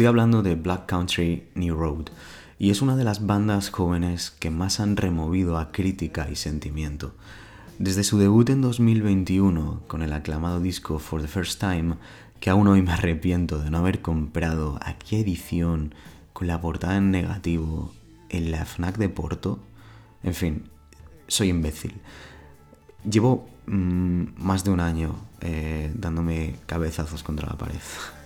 Estoy 0.00 0.08
hablando 0.08 0.42
de 0.42 0.54
Black 0.54 0.86
Country 0.86 1.50
New 1.54 1.76
Road 1.76 2.06
y 2.58 2.70
es 2.70 2.80
una 2.80 2.96
de 2.96 3.04
las 3.04 3.26
bandas 3.26 3.68
jóvenes 3.68 4.30
que 4.30 4.48
más 4.48 4.80
han 4.80 4.96
removido 4.96 5.58
a 5.58 5.72
crítica 5.72 6.26
y 6.30 6.36
sentimiento. 6.36 7.14
Desde 7.78 8.02
su 8.02 8.16
debut 8.16 8.48
en 8.48 8.62
2021 8.62 9.82
con 9.86 10.00
el 10.00 10.14
aclamado 10.14 10.58
disco 10.58 10.98
For 10.98 11.20
the 11.20 11.28
First 11.28 11.60
Time, 11.60 11.96
que 12.40 12.48
aún 12.48 12.66
hoy 12.68 12.80
me 12.80 12.92
arrepiento 12.92 13.58
de 13.58 13.70
no 13.70 13.76
haber 13.76 14.00
comprado 14.00 14.78
aquella 14.80 15.20
edición 15.20 15.94
con 16.32 16.46
la 16.46 16.62
portada 16.62 16.96
en 16.96 17.10
negativo 17.10 17.92
en 18.30 18.52
la 18.52 18.64
FNAC 18.64 18.96
de 18.96 19.10
Porto. 19.10 19.58
En 20.22 20.32
fin, 20.32 20.70
soy 21.26 21.50
imbécil. 21.50 21.92
Llevo 23.04 23.50
mm, 23.66 24.28
más 24.38 24.64
de 24.64 24.70
un 24.70 24.80
año 24.80 25.14
eh, 25.42 25.92
dándome 25.94 26.56
cabezazos 26.64 27.22
contra 27.22 27.46
la 27.50 27.58
pared. 27.58 27.74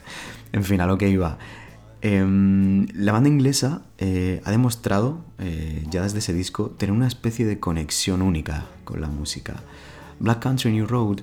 en 0.53 0.63
fin, 0.63 0.81
a 0.81 0.87
lo 0.87 0.99
que 0.99 1.09
iba. 1.09 1.37
Em, 2.07 2.87
la 2.93 3.13
banda 3.13 3.31
inglesa 3.31 3.81
eh, 3.97 4.43
ha 4.45 4.51
demostrado, 4.51 5.25
eh, 5.39 5.87
ya 5.91 6.03
desde 6.03 6.19
ese 6.19 6.35
disco, 6.35 6.69
tener 6.69 6.93
una 6.95 7.07
especie 7.07 7.47
de 7.47 7.59
conexión 7.59 8.21
única 8.21 8.67
con 8.85 9.01
la 9.01 9.09
música. 9.09 9.63
Black 10.21 10.43
Country 10.43 10.71
New 10.71 10.87
Road 10.87 11.21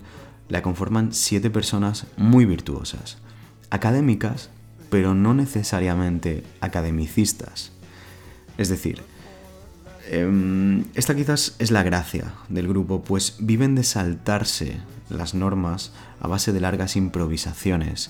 la 0.49 0.63
conforman 0.63 1.13
siete 1.13 1.51
personas 1.51 2.07
muy 2.17 2.45
virtuosas, 2.45 3.19
académicas, 3.69 4.49
pero 4.89 5.13
no 5.13 5.35
necesariamente 5.35 6.43
academicistas. 6.61 7.71
Es 8.57 8.69
decir, 8.69 9.03
em, 10.09 10.85
esta 10.95 11.13
quizás 11.13 11.55
es 11.59 11.69
la 11.69 11.83
gracia 11.83 12.33
del 12.49 12.67
grupo, 12.67 13.03
pues 13.03 13.35
viven 13.37 13.75
de 13.75 13.83
saltarse 13.83 14.77
las 15.09 15.35
normas 15.35 15.91
a 16.19 16.27
base 16.27 16.51
de 16.51 16.59
largas 16.59 16.95
improvisaciones, 16.95 18.09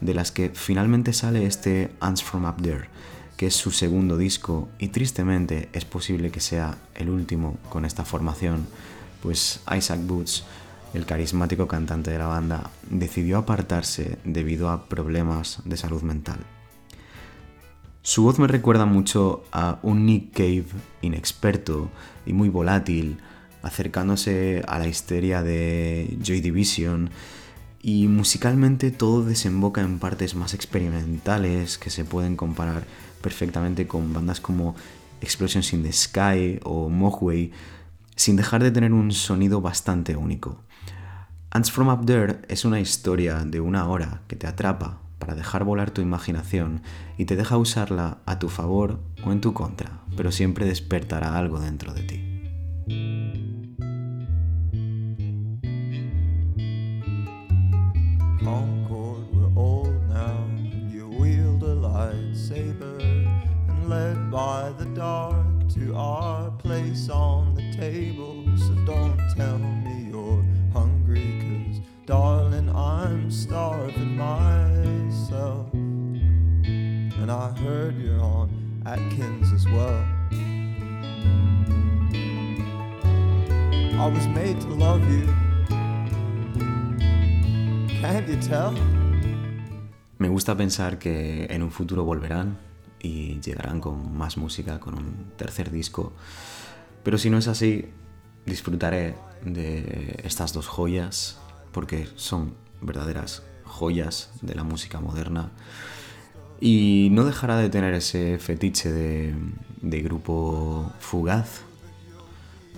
de 0.00 0.14
las 0.14 0.32
que 0.32 0.50
finalmente 0.50 1.12
sale 1.12 1.46
este 1.46 1.92
Ants 2.00 2.22
From 2.22 2.44
Up 2.44 2.62
There, 2.62 2.88
que 3.36 3.46
es 3.46 3.54
su 3.54 3.70
segundo 3.70 4.16
disco 4.16 4.68
y 4.78 4.88
tristemente 4.88 5.68
es 5.72 5.84
posible 5.84 6.30
que 6.30 6.40
sea 6.40 6.76
el 6.94 7.08
último 7.08 7.58
con 7.68 7.84
esta 7.84 8.04
formación, 8.04 8.66
pues 9.22 9.60
Isaac 9.76 10.00
Boots, 10.02 10.44
el 10.94 11.06
carismático 11.06 11.68
cantante 11.68 12.10
de 12.10 12.18
la 12.18 12.26
banda, 12.26 12.70
decidió 12.88 13.38
apartarse 13.38 14.18
debido 14.24 14.70
a 14.70 14.88
problemas 14.88 15.60
de 15.64 15.76
salud 15.76 16.02
mental. 16.02 16.40
Su 18.02 18.22
voz 18.22 18.38
me 18.38 18.46
recuerda 18.46 18.86
mucho 18.86 19.44
a 19.52 19.78
un 19.82 20.06
Nick 20.06 20.32
Cave 20.32 20.66
inexperto 21.02 21.90
y 22.24 22.32
muy 22.32 22.48
volátil, 22.48 23.18
acercándose 23.62 24.62
a 24.66 24.78
la 24.78 24.88
histeria 24.88 25.42
de 25.42 26.16
Joy 26.22 26.40
Division 26.40 27.10
y 27.82 28.08
musicalmente 28.08 28.90
todo 28.90 29.24
desemboca 29.24 29.80
en 29.80 29.98
partes 29.98 30.34
más 30.34 30.54
experimentales 30.54 31.78
que 31.78 31.90
se 31.90 32.04
pueden 32.04 32.36
comparar 32.36 32.84
perfectamente 33.22 33.86
con 33.86 34.12
bandas 34.12 34.40
como 34.40 34.74
Explosions 35.20 35.72
in 35.72 35.82
the 35.82 35.92
Sky 35.92 36.60
o 36.62 36.88
Mogwai, 36.88 37.52
sin 38.16 38.36
dejar 38.36 38.62
de 38.62 38.70
tener 38.70 38.92
un 38.92 39.12
sonido 39.12 39.60
bastante 39.60 40.16
único. 40.16 40.62
Ants 41.50 41.70
from 41.72 41.88
Up 41.88 42.06
There 42.06 42.40
es 42.48 42.64
una 42.64 42.80
historia 42.80 43.44
de 43.44 43.60
una 43.60 43.88
hora 43.88 44.22
que 44.28 44.36
te 44.36 44.46
atrapa 44.46 45.00
para 45.18 45.34
dejar 45.34 45.64
volar 45.64 45.90
tu 45.90 46.00
imaginación 46.00 46.82
y 47.18 47.24
te 47.24 47.36
deja 47.36 47.56
usarla 47.56 48.18
a 48.26 48.38
tu 48.38 48.48
favor 48.48 49.00
o 49.24 49.32
en 49.32 49.40
tu 49.40 49.52
contra, 49.52 50.00
pero 50.16 50.32
siempre 50.32 50.66
despertará 50.66 51.36
algo 51.36 51.60
dentro 51.60 51.92
de 51.92 52.02
ti. 52.02 52.29
Concord, 58.42 59.34
we're 59.34 59.52
old 59.54 60.08
now, 60.08 60.48
you 60.88 61.08
wield 61.08 61.62
a 61.62 61.76
lightsaber 61.76 62.98
and 63.68 63.90
led 63.90 64.30
by 64.30 64.72
the 64.78 64.86
dark 64.86 65.44
to 65.74 65.94
our 65.94 66.50
place 66.52 67.10
on 67.10 67.54
the 67.54 67.70
table. 67.76 68.46
So 68.56 68.74
don't 68.86 69.20
tell 69.36 69.58
me 69.58 70.08
you're 70.10 70.42
hungry, 70.72 71.66
cause 71.68 71.82
darling, 72.06 72.74
I'm 72.74 73.30
starving 73.30 74.16
myself. 74.16 75.70
And 75.74 77.30
I 77.30 77.50
heard 77.58 77.98
you're 77.98 78.22
on 78.22 78.82
Atkins 78.86 79.52
as 79.52 79.66
well. 79.66 80.02
I 84.00 84.06
was 84.06 84.26
made 84.28 84.58
to 84.62 84.68
love 84.68 85.06
you. 85.10 85.28
Me 90.18 90.28
gusta 90.28 90.56
pensar 90.56 90.98
que 90.98 91.44
en 91.50 91.62
un 91.62 91.70
futuro 91.70 92.02
volverán 92.02 92.58
y 92.98 93.40
llegarán 93.40 93.80
con 93.80 94.16
más 94.16 94.38
música, 94.38 94.80
con 94.80 94.94
un 94.94 95.32
tercer 95.36 95.70
disco. 95.70 96.14
Pero 97.02 97.18
si 97.18 97.28
no 97.28 97.36
es 97.36 97.46
así, 97.46 97.90
disfrutaré 98.46 99.16
de 99.44 100.18
estas 100.24 100.54
dos 100.54 100.66
joyas, 100.66 101.38
porque 101.72 102.08
son 102.16 102.54
verdaderas 102.80 103.42
joyas 103.64 104.30
de 104.40 104.54
la 104.54 104.64
música 104.64 105.00
moderna. 105.00 105.50
Y 106.58 107.08
no 107.12 107.24
dejará 107.24 107.58
de 107.58 107.68
tener 107.68 107.92
ese 107.92 108.38
fetiche 108.38 108.90
de, 108.90 109.34
de 109.82 110.00
grupo 110.00 110.90
fugaz 111.00 111.62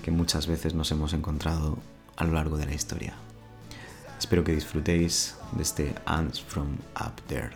que 0.03 0.11
muchas 0.11 0.49
veces 0.49 0.75
nos 0.75 0.91
hemos 0.91 1.13
encontrado 1.13 1.79
a 2.17 2.25
lo 2.25 2.33
largo 2.33 2.57
de 2.57 2.67
la 2.67 2.75
historia. 2.75 3.15
Espero 4.23 4.45
que 4.45 4.53
disfrutéis 4.53 5.35
de 5.51 5.63
este 5.63 5.95
Ants 6.07 6.39
from 6.39 6.79
Up 6.95 7.21
There. 7.27 7.51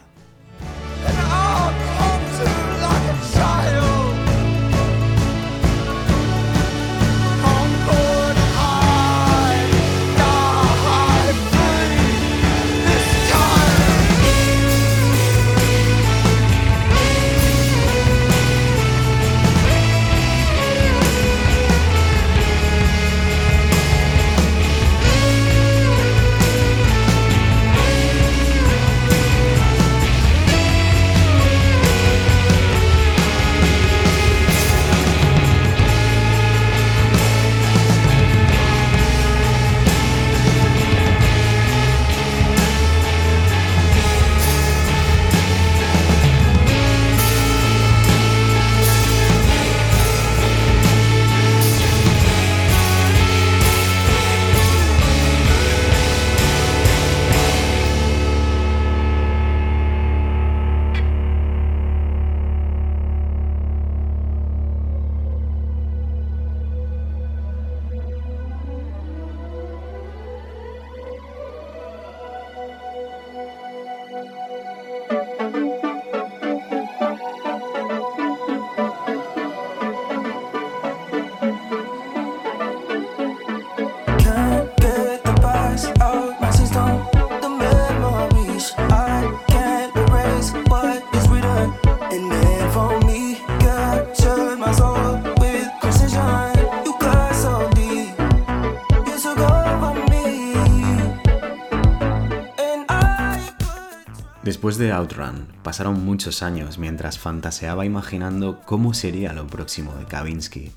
Pasaron 105.63 106.05
muchos 106.05 106.43
años 106.43 106.79
mientras 106.79 107.19
fantaseaba 107.19 107.87
imaginando 107.87 108.61
cómo 108.65 108.93
sería 108.93 109.33
lo 109.33 109.47
próximo 109.47 109.95
de 109.95 110.05
Kavinsky. 110.05 110.73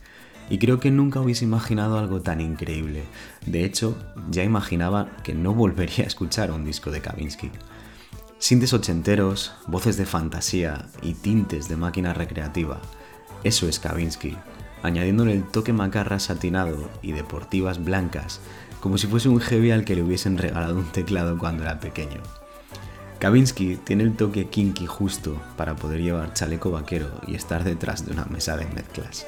Y 0.50 0.58
creo 0.60 0.80
que 0.80 0.92
nunca 0.92 1.20
hubiese 1.20 1.46
imaginado 1.46 2.00
algo 2.00 2.22
tan 2.22 2.42
increíble. 2.42 3.04
De 3.46 3.66
hecho, 3.66 3.98
ya 4.30 4.44
imaginaba 4.44 5.10
que 5.24 5.34
no 5.34 5.54
volvería 5.54 6.06
a 6.06 6.08
escuchar 6.08 6.52
un 6.52 6.64
disco 6.64 6.92
de 6.92 7.02
Kavinsky. 7.02 7.52
Sintes 8.38 8.74
ochenteros, 8.74 9.54
voces 9.68 9.98
de 9.98 10.06
fantasía 10.06 10.88
y 11.02 11.14
tintes 11.14 11.68
de 11.68 11.76
máquina 11.76 12.14
recreativa. 12.14 12.80
Eso 13.44 13.68
es 13.68 13.80
Kavinsky, 13.80 14.38
añadiéndole 14.82 15.34
el 15.34 15.44
toque 15.44 15.74
macarra 15.74 16.20
satinado 16.20 16.90
y 17.02 17.12
deportivas 17.12 17.84
blancas, 17.84 18.42
como 18.80 18.98
si 18.98 19.08
fuese 19.08 19.30
un 19.30 19.40
heavy 19.40 19.72
al 19.72 19.86
que 19.86 19.96
le 19.96 20.04
hubiesen 20.04 20.38
regalado 20.38 20.78
un 20.78 20.92
teclado 20.92 21.38
cuando 21.38 21.64
era 21.64 21.80
pequeño. 21.80 22.22
Kavinsky 23.20 23.76
tiene 23.76 24.04
el 24.04 24.16
toque 24.16 24.48
kinky 24.48 24.86
justo 24.86 25.42
para 25.58 25.76
poder 25.76 26.02
llevar 26.02 26.34
chaleco 26.34 26.72
vaquero 26.72 27.12
y 27.28 27.36
estar 27.36 27.66
detrás 27.66 28.06
de 28.06 28.14
una 28.14 28.24
mesa 28.26 28.56
de 28.56 28.66
mezclas. 28.68 29.26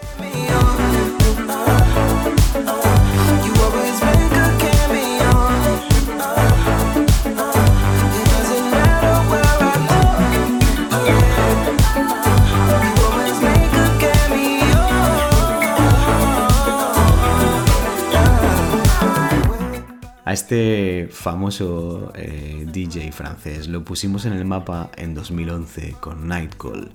Este 20.51 21.07
famoso 21.09 22.11
eh, 22.13 22.67
DJ 22.69 23.13
francés 23.13 23.69
lo 23.69 23.85
pusimos 23.85 24.25
en 24.25 24.33
el 24.33 24.43
mapa 24.43 24.91
en 24.97 25.13
2011 25.13 25.95
con 26.01 26.27
Night 26.27 26.55
Call, 26.57 26.91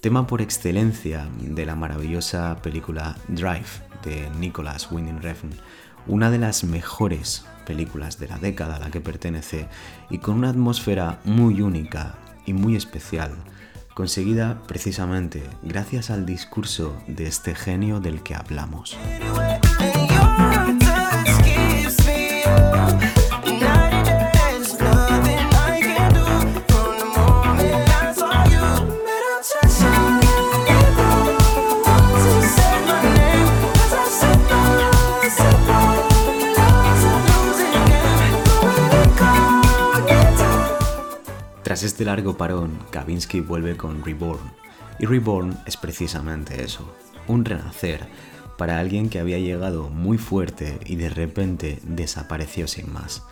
tema 0.00 0.26
por 0.26 0.42
excelencia 0.42 1.28
de 1.38 1.64
la 1.64 1.76
maravillosa 1.76 2.56
película 2.62 3.16
Drive 3.28 3.68
de 4.04 4.28
Nicholas 4.40 4.90
Winding 4.90 5.22
Refn, 5.22 5.50
una 6.08 6.32
de 6.32 6.38
las 6.38 6.64
mejores 6.64 7.46
películas 7.64 8.18
de 8.18 8.26
la 8.26 8.38
década 8.38 8.74
a 8.74 8.80
la 8.80 8.90
que 8.90 9.00
pertenece 9.00 9.68
y 10.10 10.18
con 10.18 10.38
una 10.38 10.50
atmósfera 10.50 11.20
muy 11.22 11.60
única 11.60 12.16
y 12.44 12.54
muy 12.54 12.74
especial, 12.74 13.30
conseguida 13.94 14.60
precisamente 14.66 15.44
gracias 15.62 16.10
al 16.10 16.26
discurso 16.26 16.96
de 17.06 17.28
este 17.28 17.54
genio 17.54 18.00
del 18.00 18.24
que 18.24 18.34
hablamos. 18.34 18.98
Tras 41.76 41.84
este 41.84 42.06
largo 42.06 42.38
parón, 42.38 42.78
Kavinsky 42.90 43.40
vuelve 43.40 43.76
con 43.76 44.02
Reborn. 44.02 44.50
Y 44.98 45.04
Reborn 45.04 45.58
es 45.66 45.76
precisamente 45.76 46.64
eso, 46.64 46.90
un 47.28 47.44
renacer 47.44 48.08
para 48.56 48.78
alguien 48.78 49.10
que 49.10 49.18
había 49.18 49.38
llegado 49.38 49.90
muy 49.90 50.16
fuerte 50.16 50.78
y 50.86 50.96
de 50.96 51.10
repente 51.10 51.78
desapareció 51.82 52.66
sin 52.66 52.90
más. 52.90 53.24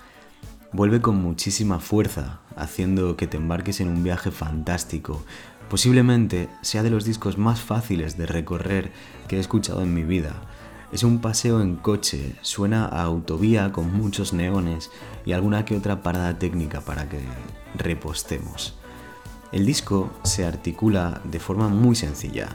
Vuelve 0.72 1.00
con 1.00 1.16
muchísima 1.16 1.80
fuerza, 1.80 2.40
haciendo 2.54 3.16
que 3.16 3.26
te 3.26 3.38
embarques 3.38 3.80
en 3.80 3.88
un 3.88 4.04
viaje 4.04 4.30
fantástico. 4.30 5.24
Posiblemente 5.70 6.50
sea 6.60 6.82
de 6.82 6.90
los 6.90 7.06
discos 7.06 7.38
más 7.38 7.62
fáciles 7.62 8.18
de 8.18 8.26
recorrer 8.26 8.92
que 9.26 9.38
he 9.38 9.40
escuchado 9.40 9.80
en 9.80 9.94
mi 9.94 10.04
vida. 10.04 10.34
Es 10.92 11.02
un 11.02 11.22
paseo 11.22 11.62
en 11.62 11.76
coche, 11.76 12.34
suena 12.42 12.84
a 12.84 13.04
autovía 13.04 13.72
con 13.72 13.90
muchos 13.90 14.34
neones 14.34 14.90
y 15.24 15.32
alguna 15.32 15.64
que 15.64 15.78
otra 15.78 16.02
parada 16.02 16.38
técnica 16.38 16.82
para 16.82 17.08
que 17.08 17.20
repostemos. 17.74 18.78
El 19.52 19.66
disco 19.66 20.10
se 20.24 20.44
articula 20.44 21.20
de 21.24 21.38
forma 21.38 21.68
muy 21.68 21.94
sencilla, 21.94 22.48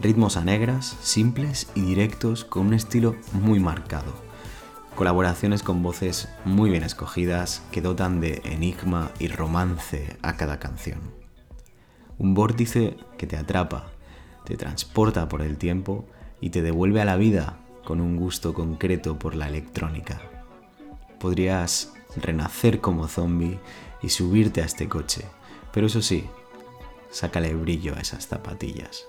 ritmos 0.00 0.36
a 0.36 0.44
negras, 0.44 0.96
simples 1.00 1.70
y 1.74 1.82
directos 1.82 2.44
con 2.44 2.66
un 2.66 2.74
estilo 2.74 3.16
muy 3.32 3.60
marcado. 3.60 4.12
Colaboraciones 4.96 5.62
con 5.62 5.82
voces 5.82 6.28
muy 6.44 6.70
bien 6.70 6.82
escogidas 6.82 7.62
que 7.70 7.80
dotan 7.80 8.20
de 8.20 8.42
enigma 8.44 9.12
y 9.18 9.28
romance 9.28 10.16
a 10.22 10.36
cada 10.36 10.58
canción. 10.58 11.00
Un 12.18 12.34
vórtice 12.34 12.96
que 13.16 13.26
te 13.26 13.36
atrapa, 13.36 13.92
te 14.44 14.56
transporta 14.56 15.28
por 15.28 15.42
el 15.42 15.56
tiempo 15.56 16.04
y 16.40 16.50
te 16.50 16.62
devuelve 16.62 17.00
a 17.00 17.04
la 17.04 17.16
vida 17.16 17.58
con 17.84 18.00
un 18.00 18.16
gusto 18.16 18.52
concreto 18.52 19.18
por 19.18 19.34
la 19.34 19.48
electrónica. 19.48 20.20
Podrías 21.18 21.92
renacer 22.16 22.80
como 22.80 23.08
zombie 23.08 23.58
y 24.02 24.08
subirte 24.08 24.62
a 24.62 24.66
este 24.66 24.88
coche, 24.88 25.24
pero 25.72 25.86
eso 25.86 26.02
sí, 26.02 26.28
sácale 27.10 27.54
brillo 27.54 27.94
a 27.96 28.00
esas 28.00 28.26
zapatillas. 28.26 29.06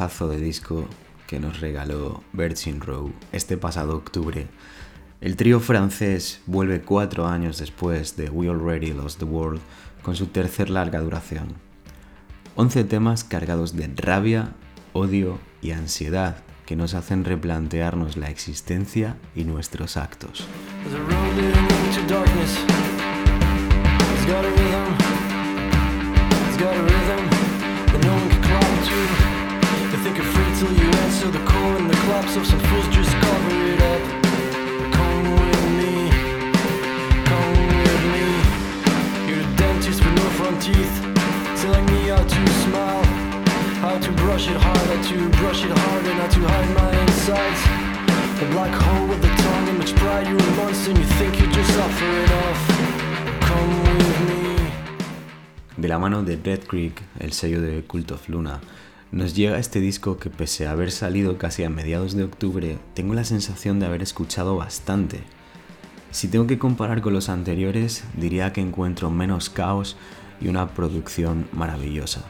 Navajazo 0.00 0.28
de 0.28 0.38
disco 0.38 0.88
que 1.26 1.38
nos 1.38 1.60
regaló 1.60 2.24
Virgin 2.32 2.80
Row 2.80 3.12
este 3.32 3.58
pasado 3.58 3.94
octubre. 3.94 4.46
El 5.20 5.36
trío 5.36 5.60
francés 5.60 6.40
vuelve 6.46 6.80
cuatro 6.80 7.26
años 7.26 7.58
después 7.58 8.16
de 8.16 8.30
We 8.30 8.48
Already 8.48 8.94
Lost 8.94 9.18
the 9.18 9.26
World 9.26 9.60
con 10.00 10.16
su 10.16 10.28
tercer 10.28 10.70
larga 10.70 11.00
duración. 11.00 11.48
Once 12.56 12.82
temas 12.84 13.24
cargados 13.24 13.76
de 13.76 13.90
rabia, 13.94 14.54
odio 14.94 15.38
y 15.60 15.72
ansiedad 15.72 16.38
que 16.64 16.76
nos 16.76 16.94
hacen 16.94 17.26
replantearnos 17.26 18.16
la 18.16 18.30
existencia 18.30 19.18
y 19.34 19.44
nuestros 19.44 19.98
actos. 19.98 20.46
to 28.90 28.96
the 28.96 29.29
the 32.10 32.16
collapse 32.16 32.36
of 32.36 32.46
some 32.46 32.60
fools 32.60 32.88
just 32.88 33.12
cover 33.12 33.56
it 33.72 33.80
up. 33.92 34.02
Come 34.98 35.24
with 35.38 35.64
me, 35.78 36.10
come 37.30 37.52
with 37.84 38.04
me. 38.14 38.26
You're 39.28 39.44
a 39.46 39.56
dentist 39.56 40.04
with 40.04 40.14
no 40.14 40.26
front 40.38 40.60
teeth, 40.60 40.96
telling 41.62 41.86
me 41.86 42.08
how 42.08 42.22
to 42.22 42.42
smile, 42.64 43.04
how 43.84 43.98
to 43.98 44.12
brush 44.12 44.48
it 44.48 44.56
hard, 44.56 44.86
how 44.92 45.02
to 45.10 45.28
brush 45.38 45.64
it 45.64 45.70
hard 45.70 46.04
and 46.06 46.18
how 46.20 46.28
to 46.28 46.40
hide 46.52 46.70
my 46.80 46.90
insides. 47.02 47.62
A 48.42 48.46
black 48.54 48.74
hole 48.82 49.06
with 49.06 49.24
a 49.24 49.32
tongue 49.42 49.66
pride, 50.02 50.26
you're 50.26 50.38
a 50.38 50.56
monster 50.56 50.90
and 50.90 50.98
you 50.98 51.04
think 51.18 51.38
you're 51.38 51.52
just 51.52 51.70
suffering 51.74 52.30
off. 52.44 52.60
Come 53.40 53.72
with 53.82 54.20
me. 54.28 54.70
De 55.76 55.88
la 55.88 55.98
mano 55.98 56.22
de 56.22 56.36
Red 56.36 56.66
Creek, 56.66 57.02
el 57.20 57.32
sello 57.32 57.60
de 57.60 57.82
Cult 57.86 58.10
of 58.10 58.28
Luna, 58.28 58.60
nos 59.12 59.34
llega 59.34 59.58
este 59.58 59.80
disco 59.80 60.18
que 60.18 60.30
pese 60.30 60.66
a 60.66 60.70
haber 60.70 60.92
salido 60.92 61.36
casi 61.36 61.64
a 61.64 61.70
mediados 61.70 62.14
de 62.14 62.22
octubre, 62.22 62.78
tengo 62.94 63.14
la 63.14 63.24
sensación 63.24 63.80
de 63.80 63.86
haber 63.86 64.02
escuchado 64.02 64.56
bastante. 64.56 65.24
Si 66.12 66.28
tengo 66.28 66.46
que 66.46 66.58
comparar 66.58 67.00
con 67.02 67.12
los 67.12 67.28
anteriores, 67.28 68.04
diría 68.16 68.52
que 68.52 68.60
encuentro 68.60 69.10
menos 69.10 69.50
caos 69.50 69.96
y 70.40 70.48
una 70.48 70.74
producción 70.74 71.48
maravillosa. 71.52 72.24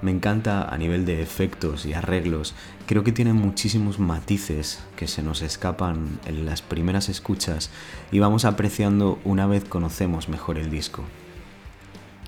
Me 0.00 0.12
encanta 0.12 0.68
a 0.68 0.78
nivel 0.78 1.06
de 1.06 1.22
efectos 1.22 1.86
y 1.86 1.94
arreglos, 1.94 2.54
creo 2.86 3.02
que 3.02 3.12
tiene 3.12 3.32
muchísimos 3.32 3.98
matices 3.98 4.84
que 4.94 5.08
se 5.08 5.22
nos 5.22 5.42
escapan 5.42 6.20
en 6.26 6.46
las 6.46 6.62
primeras 6.62 7.08
escuchas 7.08 7.70
y 8.12 8.20
vamos 8.20 8.44
apreciando 8.44 9.18
una 9.24 9.46
vez 9.46 9.64
conocemos 9.64 10.28
mejor 10.28 10.58
el 10.58 10.70
disco 10.70 11.02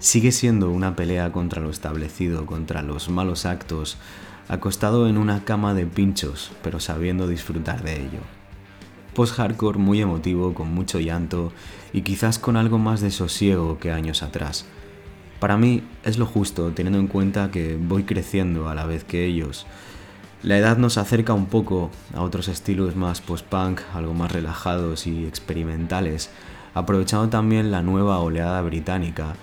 sigue 0.01 0.33
siendo 0.33 0.71
una 0.71 0.97
pelea 0.97 1.33
contra 1.33 1.61
lo 1.61 1.71
establecido, 1.71 2.47
contra 2.47 2.83
los 2.83 3.09
malos 3.09 3.47
actos, 3.47 3.97
acostado 4.49 5.09
en 5.09 5.19
una 5.19 5.45
cama 5.45 5.75
de 5.75 5.87
pinchos, 5.87 6.53
pero 6.63 6.81
sabiendo 6.81 7.27
disfrutar 7.27 7.83
de 7.83 8.01
ello. 8.01 8.21
Post-hardcore 9.15 9.79
muy 9.79 10.01
emotivo, 10.01 10.55
con 10.55 10.73
mucho 10.73 11.01
llanto 11.01 11.53
y 11.93 12.03
quizás 12.03 12.39
con 12.39 12.57
algo 12.57 12.79
más 12.79 13.01
de 13.01 13.11
sosiego 13.11 13.79
que 13.79 13.91
años 13.91 14.23
atrás. 14.23 14.67
Para 15.41 15.57
mí 15.57 15.83
es 16.05 16.19
lo 16.19 16.27
justo, 16.27 16.71
teniendo 16.75 16.99
en 16.99 17.09
cuenta 17.09 17.51
que 17.51 17.77
voy 17.81 18.05
creciendo 18.05 18.69
a 18.69 18.75
la 18.75 18.87
vez 18.87 19.05
que 19.05 19.25
ellos. 19.25 19.67
La 20.43 20.57
edad 20.57 20.79
nos 20.79 20.99
acerca 20.99 21.33
un 21.33 21.47
poco 21.47 21.91
a 22.15 22.23
otros 22.23 22.47
estilos 22.47 22.95
más 22.95 23.21
post-punk, 23.21 23.81
algo 23.93 24.15
más 24.15 24.31
relajados 24.31 25.07
y 25.09 25.27
experimentales, 25.27 26.31
aprovechando 26.75 27.29
también 27.29 27.73
la 27.73 27.83
nueva 27.83 28.21
oleada 28.21 28.63
británica, 28.63 29.35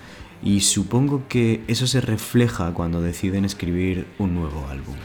y 0.43 0.61
supongo 0.61 1.23
que 1.27 1.61
eso 1.67 1.87
se 1.87 2.01
refleja 2.01 2.73
cuando 2.73 3.01
deciden 3.01 3.45
escribir 3.45 4.07
un 4.19 4.35
nuevo 4.35 4.67
álbum. 4.69 4.95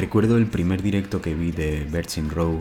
Recuerdo 0.00 0.38
el 0.38 0.46
primer 0.46 0.80
directo 0.80 1.20
que 1.20 1.34
vi 1.34 1.52
de 1.52 1.86
Virgin 1.92 2.30
Row 2.30 2.58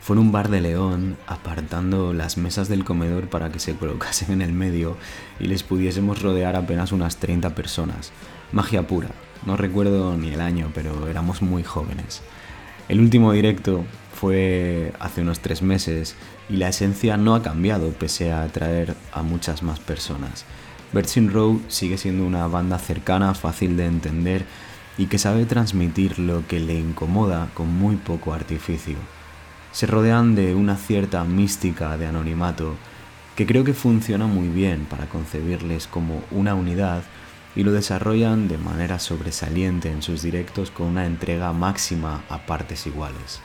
fue 0.00 0.16
en 0.16 0.20
un 0.20 0.32
bar 0.32 0.50
de 0.50 0.60
León, 0.60 1.16
apartando 1.28 2.12
las 2.12 2.36
mesas 2.36 2.68
del 2.68 2.82
comedor 2.82 3.28
para 3.28 3.52
que 3.52 3.60
se 3.60 3.76
colocasen 3.76 4.32
en 4.32 4.42
el 4.42 4.52
medio 4.52 4.96
y 5.38 5.46
les 5.46 5.62
pudiésemos 5.62 6.20
rodear 6.20 6.56
apenas 6.56 6.90
unas 6.90 7.18
30 7.18 7.54
personas. 7.54 8.10
Magia 8.50 8.84
pura. 8.84 9.10
No 9.46 9.56
recuerdo 9.56 10.16
ni 10.16 10.30
el 10.30 10.40
año, 10.40 10.72
pero 10.74 11.06
éramos 11.06 11.40
muy 11.40 11.62
jóvenes. 11.62 12.20
El 12.88 12.98
último 12.98 13.30
directo 13.30 13.84
fue 14.12 14.92
hace 14.98 15.20
unos 15.20 15.38
tres 15.38 15.62
meses 15.62 16.16
y 16.48 16.56
la 16.56 16.70
esencia 16.70 17.16
no 17.16 17.36
ha 17.36 17.44
cambiado 17.44 17.90
pese 17.90 18.32
a 18.32 18.42
atraer 18.42 18.96
a 19.12 19.22
muchas 19.22 19.62
más 19.62 19.78
personas. 19.78 20.44
Virgin 20.92 21.32
Row 21.32 21.62
sigue 21.68 21.96
siendo 21.96 22.26
una 22.26 22.48
banda 22.48 22.80
cercana, 22.80 23.34
fácil 23.34 23.76
de 23.76 23.86
entender 23.86 24.44
y 24.98 25.06
que 25.06 25.18
sabe 25.18 25.46
transmitir 25.46 26.18
lo 26.18 26.46
que 26.46 26.60
le 26.60 26.74
incomoda 26.74 27.48
con 27.54 27.72
muy 27.72 27.96
poco 27.96 28.34
artificio. 28.34 28.96
Se 29.72 29.86
rodean 29.86 30.34
de 30.34 30.54
una 30.54 30.76
cierta 30.76 31.24
mística 31.24 31.96
de 31.96 32.06
anonimato 32.06 32.74
que 33.36 33.46
creo 33.46 33.64
que 33.64 33.72
funciona 33.74 34.26
muy 34.26 34.48
bien 34.48 34.84
para 34.84 35.06
concebirles 35.06 35.86
como 35.86 36.22
una 36.30 36.54
unidad 36.54 37.02
y 37.56 37.64
lo 37.64 37.72
desarrollan 37.72 38.48
de 38.48 38.58
manera 38.58 38.98
sobresaliente 38.98 39.90
en 39.90 40.02
sus 40.02 40.22
directos 40.22 40.70
con 40.70 40.88
una 40.88 41.06
entrega 41.06 41.52
máxima 41.52 42.22
a 42.28 42.38
partes 42.46 42.86
iguales. 42.86 43.40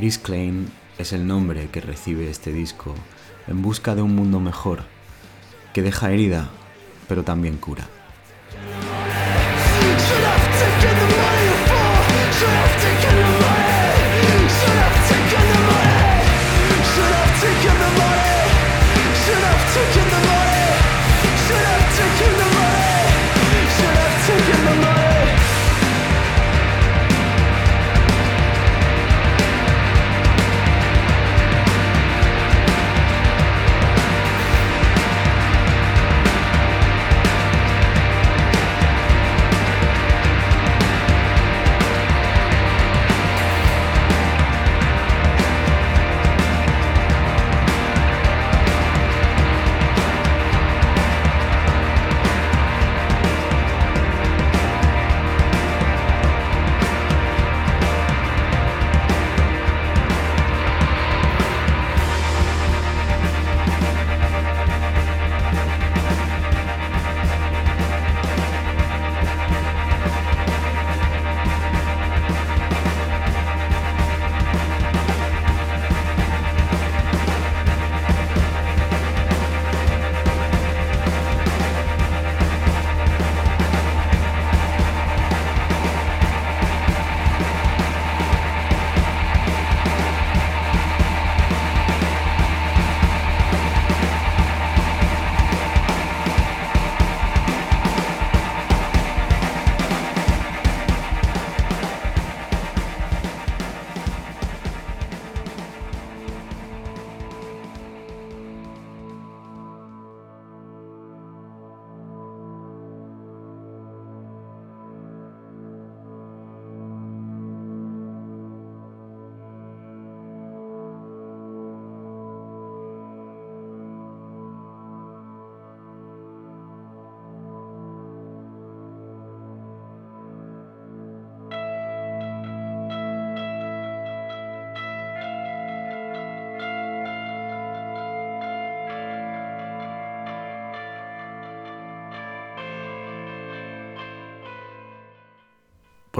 Chris 0.00 0.16
Klein 0.16 0.72
es 0.96 1.12
el 1.12 1.26
nombre 1.26 1.68
que 1.70 1.82
recibe 1.82 2.30
este 2.30 2.54
disco 2.54 2.94
en 3.46 3.60
busca 3.60 3.94
de 3.94 4.00
un 4.00 4.16
mundo 4.16 4.40
mejor, 4.40 4.84
que 5.74 5.82
deja 5.82 6.10
herida, 6.10 6.48
pero 7.06 7.22
también 7.22 7.58
cura. 7.58 7.86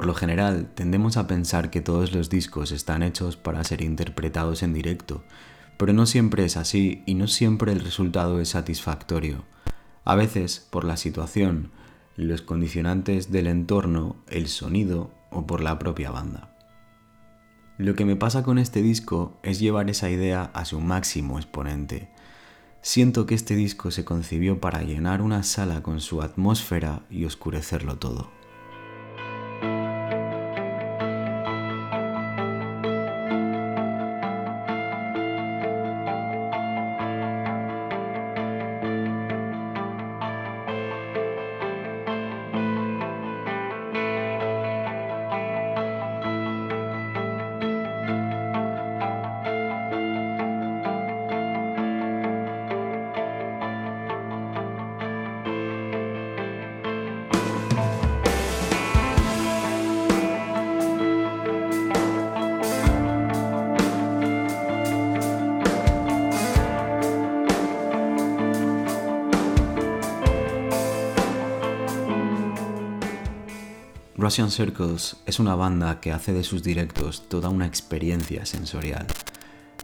Por 0.00 0.06
lo 0.06 0.14
general, 0.14 0.70
tendemos 0.74 1.18
a 1.18 1.26
pensar 1.26 1.68
que 1.68 1.82
todos 1.82 2.14
los 2.14 2.30
discos 2.30 2.72
están 2.72 3.02
hechos 3.02 3.36
para 3.36 3.62
ser 3.64 3.82
interpretados 3.82 4.62
en 4.62 4.72
directo, 4.72 5.22
pero 5.76 5.92
no 5.92 6.06
siempre 6.06 6.46
es 6.46 6.56
así 6.56 7.02
y 7.04 7.12
no 7.12 7.28
siempre 7.28 7.70
el 7.70 7.80
resultado 7.80 8.40
es 8.40 8.48
satisfactorio. 8.48 9.44
A 10.06 10.14
veces, 10.14 10.66
por 10.70 10.84
la 10.84 10.96
situación, 10.96 11.70
los 12.16 12.40
condicionantes 12.40 13.30
del 13.30 13.46
entorno, 13.46 14.16
el 14.26 14.48
sonido 14.48 15.10
o 15.30 15.46
por 15.46 15.60
la 15.60 15.78
propia 15.78 16.10
banda. 16.10 16.56
Lo 17.76 17.94
que 17.94 18.06
me 18.06 18.16
pasa 18.16 18.42
con 18.42 18.56
este 18.56 18.80
disco 18.80 19.38
es 19.42 19.60
llevar 19.60 19.90
esa 19.90 20.08
idea 20.08 20.50
a 20.54 20.64
su 20.64 20.80
máximo 20.80 21.38
exponente. 21.38 22.08
Siento 22.80 23.26
que 23.26 23.34
este 23.34 23.54
disco 23.54 23.90
se 23.90 24.06
concibió 24.06 24.60
para 24.60 24.80
llenar 24.80 25.20
una 25.20 25.42
sala 25.42 25.82
con 25.82 26.00
su 26.00 26.22
atmósfera 26.22 27.02
y 27.10 27.26
oscurecerlo 27.26 27.98
todo. 27.98 28.39
Russian 74.30 74.52
Circles 74.52 75.16
es 75.26 75.40
una 75.40 75.56
banda 75.56 75.98
que 75.98 76.12
hace 76.12 76.32
de 76.32 76.44
sus 76.44 76.62
directos 76.62 77.28
toda 77.28 77.48
una 77.48 77.66
experiencia 77.66 78.46
sensorial. 78.46 79.08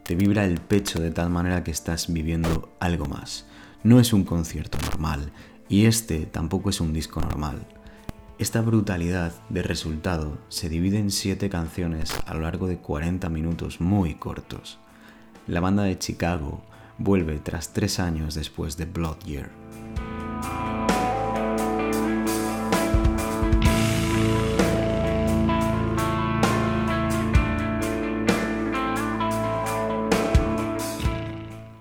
Te 0.03 0.15
vibra 0.15 0.45
el 0.45 0.61
pecho 0.61 1.01
de 1.01 1.11
tal 1.11 1.29
manera 1.29 1.65
que 1.65 1.71
estás 1.71 2.13
viviendo 2.13 2.73
algo 2.79 3.07
más. 3.07 3.45
No 3.83 3.99
es 3.99 4.13
un 4.13 4.23
concierto 4.23 4.77
normal 4.89 5.33
y 5.67 5.85
este 5.85 6.25
tampoco 6.25 6.69
es 6.69 6.79
un 6.79 6.93
disco 6.93 7.19
normal. 7.19 7.67
Esta 8.39 8.61
brutalidad 8.61 9.33
de 9.49 9.63
resultado 9.63 10.37
se 10.47 10.69
divide 10.69 10.97
en 10.97 11.11
7 11.11 11.49
canciones 11.49 12.13
a 12.25 12.33
lo 12.33 12.39
largo 12.39 12.67
de 12.67 12.77
40 12.77 13.27
minutos 13.27 13.81
muy 13.81 14.15
cortos. 14.15 14.79
La 15.45 15.59
banda 15.59 15.83
de 15.83 15.99
Chicago 15.99 16.61
vuelve 16.97 17.39
tras 17.39 17.73
3 17.73 17.99
años 17.99 18.33
después 18.33 18.77
de 18.77 18.85
Blood 18.85 19.25
Year. 19.25 19.49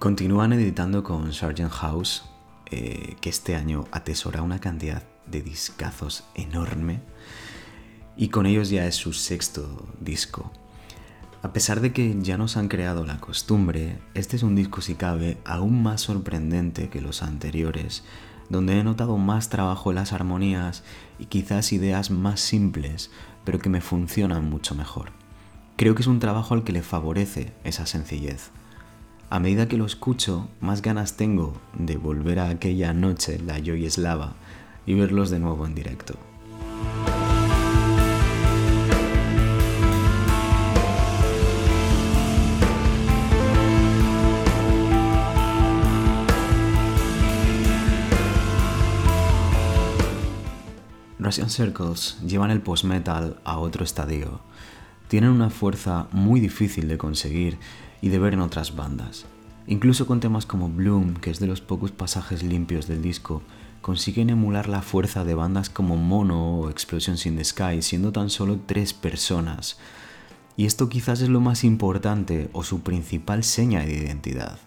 Continúan 0.06 0.52
editando 0.52 1.02
con 1.02 1.32
Sargent 1.32 1.72
House, 1.72 2.22
eh, 2.70 3.16
que 3.20 3.28
este 3.28 3.56
año 3.56 3.86
atesora 3.90 4.40
una 4.40 4.60
cantidad 4.60 5.02
de 5.26 5.42
discazos 5.42 6.22
enorme, 6.36 7.00
y 8.16 8.28
con 8.28 8.46
ellos 8.46 8.70
ya 8.70 8.86
es 8.86 8.94
su 8.94 9.12
sexto 9.12 9.84
disco. 9.98 10.52
A 11.42 11.52
pesar 11.52 11.80
de 11.80 11.92
que 11.92 12.16
ya 12.20 12.38
nos 12.38 12.56
han 12.56 12.68
creado 12.68 13.04
la 13.04 13.18
costumbre, 13.18 13.98
este 14.14 14.36
es 14.36 14.44
un 14.44 14.54
disco 14.54 14.80
si 14.80 14.94
cabe 14.94 15.38
aún 15.44 15.82
más 15.82 16.02
sorprendente 16.02 16.88
que 16.88 17.00
los 17.00 17.24
anteriores, 17.24 18.04
donde 18.48 18.78
he 18.78 18.84
notado 18.84 19.16
más 19.18 19.48
trabajo 19.48 19.90
en 19.90 19.96
las 19.96 20.12
armonías 20.12 20.84
y 21.18 21.24
quizás 21.24 21.72
ideas 21.72 22.12
más 22.12 22.38
simples, 22.38 23.10
pero 23.44 23.58
que 23.58 23.70
me 23.70 23.80
funcionan 23.80 24.48
mucho 24.48 24.76
mejor. 24.76 25.10
Creo 25.74 25.96
que 25.96 26.02
es 26.02 26.06
un 26.06 26.20
trabajo 26.20 26.54
al 26.54 26.62
que 26.62 26.70
le 26.70 26.82
favorece 26.82 27.52
esa 27.64 27.86
sencillez. 27.86 28.52
A 29.36 29.38
medida 29.38 29.68
que 29.68 29.76
lo 29.76 29.84
escucho, 29.84 30.48
más 30.60 30.80
ganas 30.80 31.18
tengo 31.18 31.60
de 31.74 31.98
volver 31.98 32.38
a 32.38 32.48
aquella 32.48 32.94
noche 32.94 33.38
la 33.38 33.62
Joy 33.62 33.84
Eslava 33.84 34.34
y 34.86 34.94
verlos 34.94 35.28
de 35.28 35.38
nuevo 35.38 35.66
en 35.66 35.74
directo. 35.74 36.14
Russian 51.18 51.50
Circles 51.50 52.18
llevan 52.26 52.50
el 52.50 52.62
post-metal 52.62 53.38
a 53.44 53.58
otro 53.58 53.84
estadio. 53.84 54.40
Tienen 55.08 55.28
una 55.28 55.50
fuerza 55.50 56.08
muy 56.10 56.40
difícil 56.40 56.88
de 56.88 56.96
conseguir 56.96 57.58
y 58.06 58.08
de 58.08 58.20
ver 58.20 58.34
en 58.34 58.40
otras 58.40 58.76
bandas. 58.76 59.26
Incluso 59.66 60.06
con 60.06 60.20
temas 60.20 60.46
como 60.46 60.68
Bloom, 60.68 61.14
que 61.14 61.30
es 61.30 61.40
de 61.40 61.48
los 61.48 61.60
pocos 61.60 61.90
pasajes 61.90 62.44
limpios 62.44 62.86
del 62.86 63.02
disco, 63.02 63.42
consiguen 63.82 64.30
emular 64.30 64.68
la 64.68 64.80
fuerza 64.80 65.24
de 65.24 65.34
bandas 65.34 65.70
como 65.70 65.96
Mono 65.96 66.60
o 66.60 66.70
Explosions 66.70 67.26
in 67.26 67.36
the 67.36 67.42
Sky, 67.42 67.82
siendo 67.82 68.12
tan 68.12 68.30
solo 68.30 68.60
tres 68.64 68.94
personas. 68.94 69.76
Y 70.56 70.66
esto 70.66 70.88
quizás 70.88 71.20
es 71.20 71.28
lo 71.28 71.40
más 71.40 71.64
importante 71.64 72.48
o 72.52 72.62
su 72.62 72.82
principal 72.82 73.42
seña 73.42 73.80
de 73.80 73.94
identidad. 73.94 74.60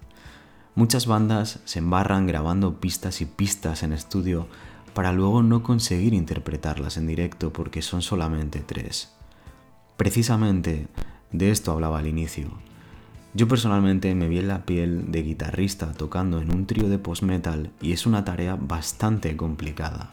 Muchas 0.75 1.07
bandas 1.07 1.61
se 1.63 1.79
embarran 1.79 2.27
grabando 2.27 2.81
pistas 2.81 3.21
y 3.21 3.25
pistas 3.25 3.83
en 3.83 3.93
estudio 3.93 4.49
para 4.93 5.13
luego 5.13 5.43
no 5.43 5.63
conseguir 5.63 6.13
interpretarlas 6.13 6.97
en 6.97 7.07
directo 7.07 7.53
porque 7.53 7.81
son 7.81 8.01
solamente 8.01 8.59
tres. 8.59 9.13
Precisamente 9.95 10.87
de 11.31 11.51
esto 11.51 11.71
hablaba 11.71 11.99
al 11.99 12.07
inicio. 12.07 12.68
Yo 13.35 13.47
personalmente 13.47 14.13
me 14.15 14.27
vi 14.27 14.39
en 14.39 14.47
la 14.47 14.65
piel 14.65 15.11
de 15.11 15.21
guitarrista 15.21 15.93
tocando 15.93 16.41
en 16.41 16.53
un 16.53 16.65
trío 16.65 16.89
de 16.89 16.97
post-metal 16.97 17.71
y 17.79 17.91
es 17.91 18.07
una 18.07 18.25
tarea 18.25 18.55
bastante 18.55 19.37
complicada. 19.37 20.11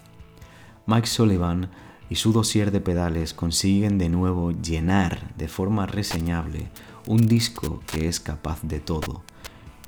Mike 0.87 1.07
Sullivan 1.07 1.71
y 2.11 2.17
su 2.17 2.33
dossier 2.33 2.71
de 2.71 2.81
pedales 2.81 3.33
consiguen 3.33 3.97
de 3.97 4.11
nuevo 4.11 4.53
llenar 4.53 5.35
de 5.37 5.49
forma 5.49 5.87
reseñable 5.87 6.69
un 7.07 7.27
disco 7.27 7.81
que 7.87 8.07
es 8.07 8.21
capaz 8.21 8.61
de 8.63 8.81
todo 8.81 9.23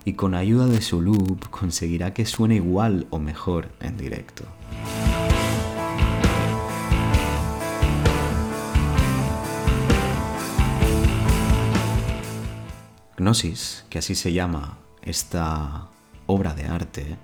y 0.07 0.14
con 0.14 0.35
ayuda 0.35 0.66
de 0.66 0.81
su 0.81 1.03
loop 1.03 1.51
conseguirá 1.51 2.14
que 2.14 2.24
suene 2.24 2.55
igual 2.57 3.07
o 3.11 3.18
mejor 3.18 3.68
en 3.81 3.99
directo. 3.99 4.45
Gnosis, 13.18 13.84
que 13.90 13.98
así 13.98 14.14
se 14.14 14.32
llama 14.32 14.78
esta 15.02 15.88
obra 16.26 16.54
de 16.54 16.66
arte, 16.66 17.16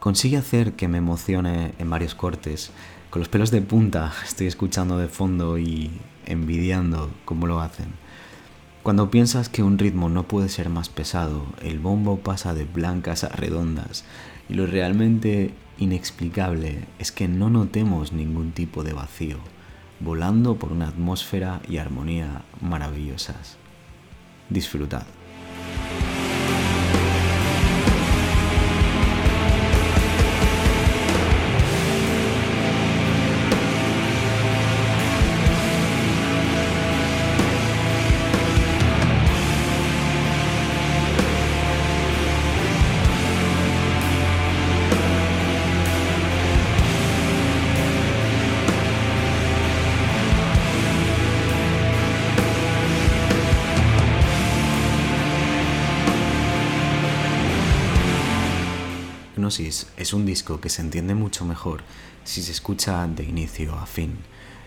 consigue 0.00 0.38
hacer 0.38 0.72
que 0.76 0.88
me 0.88 0.96
emocione 0.96 1.74
en 1.78 1.90
varios 1.90 2.14
cortes. 2.14 2.70
Con 3.10 3.20
los 3.20 3.28
pelos 3.28 3.50
de 3.50 3.60
punta 3.60 4.12
estoy 4.24 4.46
escuchando 4.46 4.96
de 4.96 5.08
fondo 5.08 5.58
y 5.58 5.90
envidiando 6.24 7.10
cómo 7.26 7.46
lo 7.46 7.60
hacen. 7.60 7.88
Cuando 8.82 9.10
piensas 9.10 9.50
que 9.50 9.62
un 9.62 9.76
ritmo 9.76 10.08
no 10.08 10.22
puede 10.22 10.48
ser 10.48 10.70
más 10.70 10.88
pesado, 10.88 11.44
el 11.62 11.78
bombo 11.78 12.20
pasa 12.20 12.54
de 12.54 12.64
blancas 12.64 13.24
a 13.24 13.28
redondas 13.28 14.04
y 14.48 14.54
lo 14.54 14.66
realmente 14.66 15.52
inexplicable 15.76 16.86
es 16.98 17.12
que 17.12 17.28
no 17.28 17.50
notemos 17.50 18.14
ningún 18.14 18.52
tipo 18.52 18.84
de 18.84 18.94
vacío, 18.94 19.36
volando 20.00 20.56
por 20.56 20.72
una 20.72 20.88
atmósfera 20.88 21.60
y 21.68 21.76
armonía 21.76 22.44
maravillosas. 22.62 23.58
Disfrutad. 24.48 25.04
Mucho 61.38 61.44
mejor 61.44 61.82
si 62.24 62.42
se 62.42 62.50
escucha 62.50 63.06
de 63.06 63.22
inicio 63.22 63.74
a 63.74 63.86
fin. 63.86 64.18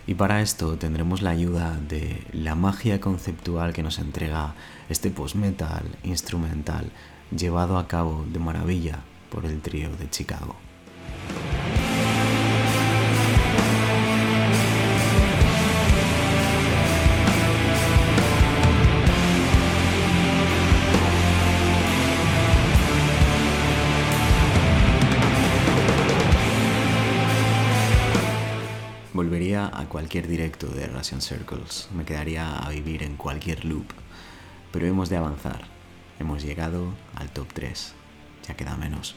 Y 0.08 0.16
para 0.16 0.42
esto 0.42 0.78
tendremos 0.78 1.22
la 1.22 1.32
ayuda 1.32 1.78
de 1.78 2.24
la 2.32 2.56
magia 2.56 3.02
conceptual 3.02 3.74
que 3.74 3.84
nos 3.84 4.00
entrega 4.00 4.56
este 4.90 5.10
post-metal 5.10 5.84
instrumental 6.04 6.92
llevado 7.36 7.78
a 7.78 7.88
cabo 7.88 8.26
de 8.32 8.40
maravilla 8.40 9.00
por 9.30 9.46
el 9.46 9.62
trío 9.62 9.90
de 9.98 10.10
Chicago. 10.10 10.56
Cualquier 30.12 30.30
directo 30.30 30.68
de 30.68 30.88
Russian 30.88 31.22
Circles, 31.22 31.88
me 31.96 32.04
quedaría 32.04 32.58
a 32.58 32.70
vivir 32.70 33.02
en 33.02 33.16
cualquier 33.16 33.64
loop, 33.64 33.86
pero 34.74 34.86
hemos 34.86 35.08
de 35.08 35.16
avanzar. 35.16 35.62
Hemos 36.20 36.44
llegado 36.44 36.94
al 37.16 37.30
top 37.30 37.48
3, 37.54 37.94
ya 38.46 38.54
queda 38.56 38.76
menos. 38.76 39.16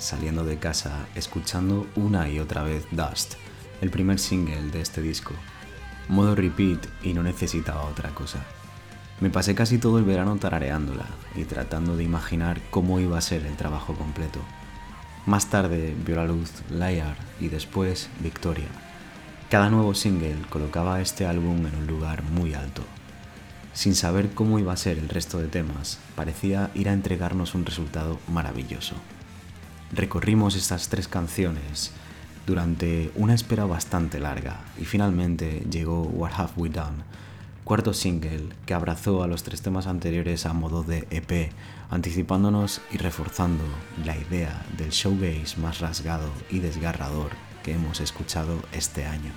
Saliendo 0.00 0.44
de 0.44 0.58
casa 0.58 1.06
escuchando 1.14 1.86
una 1.96 2.28
y 2.28 2.38
otra 2.38 2.62
vez 2.62 2.84
Dust, 2.90 3.34
el 3.80 3.90
primer 3.90 4.18
single 4.18 4.70
de 4.70 4.80
este 4.80 5.02
disco. 5.02 5.34
Modo 6.08 6.34
repeat 6.34 6.86
y 7.02 7.14
no 7.14 7.22
necesitaba 7.22 7.84
otra 7.84 8.10
cosa. 8.10 8.38
Me 9.20 9.30
pasé 9.30 9.54
casi 9.54 9.78
todo 9.78 9.98
el 9.98 10.04
verano 10.04 10.36
tarareándola 10.36 11.06
y 11.36 11.44
tratando 11.44 11.96
de 11.96 12.04
imaginar 12.04 12.60
cómo 12.70 12.98
iba 13.00 13.18
a 13.18 13.20
ser 13.20 13.46
el 13.46 13.56
trabajo 13.56 13.94
completo. 13.94 14.40
Más 15.26 15.46
tarde 15.50 15.94
vio 16.04 16.16
la 16.16 16.24
luz 16.24 16.50
Liar 16.70 17.16
y 17.40 17.48
después 17.48 18.08
Victoria. 18.20 18.68
Cada 19.48 19.70
nuevo 19.70 19.94
single 19.94 20.38
colocaba 20.50 21.00
este 21.00 21.26
álbum 21.26 21.66
en 21.66 21.76
un 21.76 21.86
lugar 21.86 22.24
muy 22.24 22.54
alto. 22.54 22.82
Sin 23.74 23.94
saber 23.94 24.30
cómo 24.34 24.58
iba 24.58 24.72
a 24.72 24.76
ser 24.76 24.98
el 24.98 25.08
resto 25.08 25.38
de 25.38 25.48
temas, 25.48 25.98
parecía 26.14 26.70
ir 26.74 26.88
a 26.88 26.92
entregarnos 26.92 27.54
un 27.54 27.64
resultado 27.64 28.18
maravilloso. 28.28 28.96
Recorrimos 29.94 30.56
estas 30.56 30.88
tres 30.88 31.06
canciones 31.06 31.92
durante 32.46 33.10
una 33.14 33.34
espera 33.34 33.66
bastante 33.66 34.20
larga 34.20 34.60
y 34.80 34.86
finalmente 34.86 35.66
llegó 35.70 36.04
What 36.04 36.32
Have 36.34 36.52
We 36.56 36.70
Done, 36.70 37.04
cuarto 37.62 37.92
single 37.92 38.48
que 38.64 38.72
abrazó 38.72 39.22
a 39.22 39.26
los 39.26 39.42
tres 39.42 39.60
temas 39.60 39.86
anteriores 39.86 40.46
a 40.46 40.54
modo 40.54 40.82
de 40.82 41.06
EP, 41.10 41.52
anticipándonos 41.90 42.80
y 42.90 42.96
reforzando 42.96 43.64
la 44.06 44.16
idea 44.16 44.64
del 44.78 44.90
showgaze 44.90 45.60
más 45.60 45.80
rasgado 45.80 46.30
y 46.48 46.60
desgarrador 46.60 47.32
que 47.62 47.74
hemos 47.74 48.00
escuchado 48.00 48.62
este 48.72 49.04
año. 49.04 49.32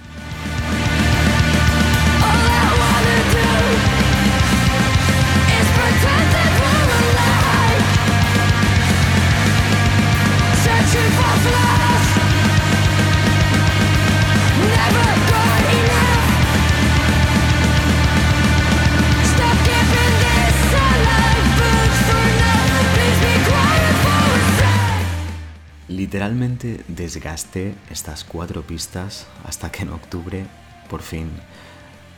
Literalmente 25.87 26.83
desgasté 26.87 27.73
estas 27.89 28.23
cuatro 28.23 28.61
pistas 28.61 29.27
hasta 29.43 29.71
que 29.71 29.83
en 29.83 29.89
octubre, 29.89 30.45
por 30.89 31.01
fin, 31.01 31.29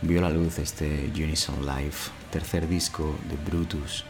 vio 0.02 0.22
la 0.22 0.30
luz 0.30 0.60
este 0.60 1.12
Unison 1.16 1.66
Live, 1.66 1.96
tercer 2.32 2.68
disco 2.68 3.16
de 3.30 3.36
Brutus, 3.36 4.04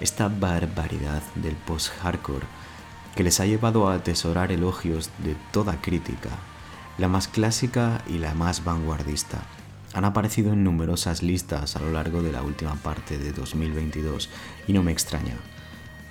esta 0.00 0.28
barbaridad 0.28 1.22
del 1.36 1.54
post-hardcore 1.56 2.46
que 3.14 3.22
les 3.22 3.40
ha 3.40 3.46
llevado 3.46 3.88
a 3.88 3.94
atesorar 3.94 4.52
elogios 4.52 5.10
de 5.18 5.36
toda 5.52 5.80
crítica, 5.80 6.30
la 6.98 7.08
más 7.08 7.28
clásica 7.28 8.02
y 8.08 8.18
la 8.18 8.34
más 8.34 8.64
vanguardista. 8.64 9.42
Han 9.94 10.04
aparecido 10.04 10.52
en 10.52 10.64
numerosas 10.64 11.22
listas 11.22 11.76
a 11.76 11.80
lo 11.80 11.92
largo 11.92 12.22
de 12.22 12.32
la 12.32 12.42
última 12.42 12.74
parte 12.76 13.18
de 13.18 13.32
2022 13.32 14.30
y 14.66 14.72
no 14.72 14.82
me 14.82 14.92
extraña. 14.92 15.36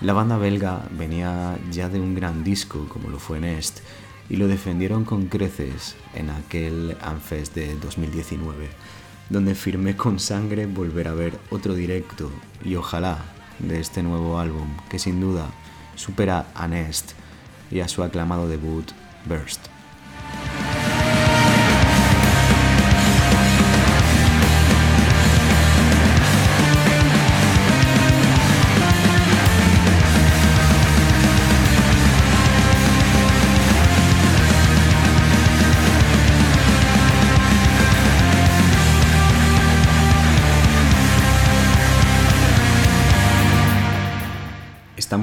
La 0.01 0.13
banda 0.13 0.37
belga 0.37 0.87
venía 0.91 1.57
ya 1.71 1.89
de 1.89 1.99
un 1.99 2.15
gran 2.15 2.43
disco 2.43 2.87
como 2.89 3.09
lo 3.09 3.19
fue 3.19 3.39
Nest 3.39 3.79
y 4.29 4.37
lo 4.37 4.47
defendieron 4.47 5.03
con 5.03 5.27
creces 5.27 5.95
en 6.13 6.29
aquel 6.29 6.97
Anfest 7.01 7.55
de 7.55 7.75
2019, 7.75 8.69
donde 9.29 9.55
firmé 9.55 9.95
con 9.95 10.19
sangre 10.19 10.67
volver 10.67 11.07
a 11.07 11.13
ver 11.13 11.39
otro 11.49 11.73
directo 11.73 12.31
y 12.63 12.75
ojalá 12.75 13.17
de 13.59 13.79
este 13.79 14.03
nuevo 14.03 14.39
álbum 14.39 14.67
que 14.89 14.99
sin 14.99 15.19
duda 15.19 15.47
supera 15.95 16.47
a 16.55 16.67
Nest 16.67 17.11
y 17.69 17.79
a 17.79 17.87
su 17.87 18.03
aclamado 18.03 18.47
debut 18.47 18.91
Burst. 19.25 19.70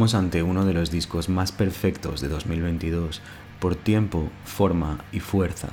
Estamos 0.09 0.25
ante 0.25 0.43
uno 0.43 0.65
de 0.65 0.73
los 0.73 0.91
discos 0.91 1.29
más 1.29 1.53
perfectos 1.53 2.23
de 2.23 2.29
2022 2.29 3.21
por 3.61 3.77
tiempo, 3.77 4.31
forma 4.43 5.05
y 5.13 5.21
fuerza. 5.21 5.69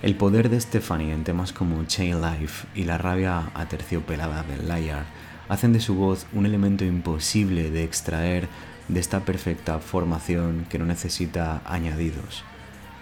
El 0.00 0.14
poder 0.14 0.48
de 0.48 0.58
Stephanie 0.58 1.12
en 1.12 1.24
temas 1.24 1.52
como 1.52 1.84
Chain 1.84 2.22
Life 2.22 2.66
y 2.74 2.84
la 2.84 2.96
rabia 2.96 3.50
aterciopelada 3.52 4.44
del 4.44 4.66
Liar 4.66 5.04
hacen 5.50 5.74
de 5.74 5.80
su 5.80 5.94
voz 5.94 6.26
un 6.32 6.46
elemento 6.46 6.86
imposible 6.86 7.70
de 7.70 7.84
extraer 7.84 8.48
de 8.88 8.98
esta 8.98 9.26
perfecta 9.26 9.78
formación 9.78 10.64
que 10.70 10.78
no 10.78 10.86
necesita 10.86 11.60
añadidos. 11.66 12.44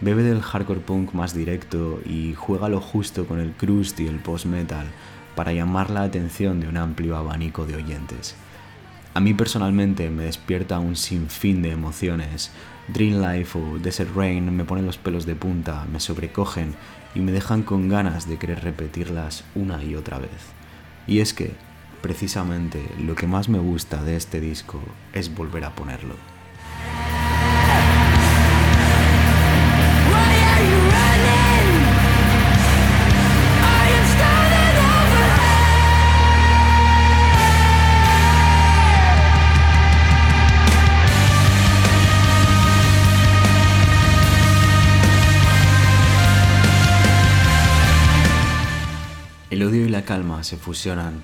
Bebe 0.00 0.24
del 0.24 0.42
hardcore 0.42 0.80
punk 0.80 1.12
más 1.12 1.34
directo 1.34 2.00
y 2.04 2.34
juega 2.34 2.68
lo 2.68 2.80
justo 2.80 3.28
con 3.28 3.38
el 3.38 3.52
crust 3.52 4.00
y 4.00 4.08
el 4.08 4.18
post-metal 4.18 4.88
para 5.36 5.52
llamar 5.52 5.90
la 5.90 6.02
atención 6.02 6.58
de 6.58 6.66
un 6.66 6.78
amplio 6.78 7.16
abanico 7.16 7.64
de 7.64 7.76
oyentes. 7.76 8.34
A 9.14 9.20
mí 9.20 9.32
personalmente 9.32 10.10
me 10.10 10.24
despierta 10.24 10.80
un 10.80 10.96
sinfín 10.96 11.62
de 11.62 11.70
emociones. 11.70 12.50
Dream 12.88 13.22
Life 13.22 13.56
o 13.56 13.78
Desert 13.78 14.10
Rain 14.16 14.54
me 14.54 14.64
ponen 14.64 14.86
los 14.86 14.98
pelos 14.98 15.24
de 15.24 15.36
punta, 15.36 15.86
me 15.92 16.00
sobrecogen 16.00 16.74
y 17.14 17.20
me 17.20 17.30
dejan 17.30 17.62
con 17.62 17.88
ganas 17.88 18.28
de 18.28 18.38
querer 18.38 18.64
repetirlas 18.64 19.44
una 19.54 19.84
y 19.84 19.94
otra 19.94 20.18
vez. 20.18 20.52
Y 21.06 21.20
es 21.20 21.32
que, 21.32 21.52
precisamente, 22.02 22.84
lo 23.00 23.14
que 23.14 23.28
más 23.28 23.48
me 23.48 23.60
gusta 23.60 24.02
de 24.02 24.16
este 24.16 24.40
disco 24.40 24.80
es 25.12 25.32
volver 25.32 25.64
a 25.64 25.76
ponerlo. 25.76 26.16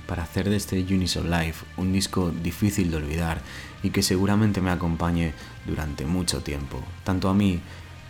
Para 0.06 0.22
hacer 0.22 0.48
de 0.48 0.56
este 0.56 0.78
Unison 0.78 1.30
Life 1.30 1.64
un 1.76 1.92
disco 1.92 2.30
difícil 2.30 2.90
de 2.90 2.98
olvidar 2.98 3.40
y 3.82 3.90
que 3.90 4.02
seguramente 4.02 4.60
me 4.60 4.70
acompañe 4.70 5.34
durante 5.66 6.06
mucho 6.06 6.40
tiempo, 6.40 6.82
tanto 7.04 7.28
a 7.28 7.34
mí 7.34 7.60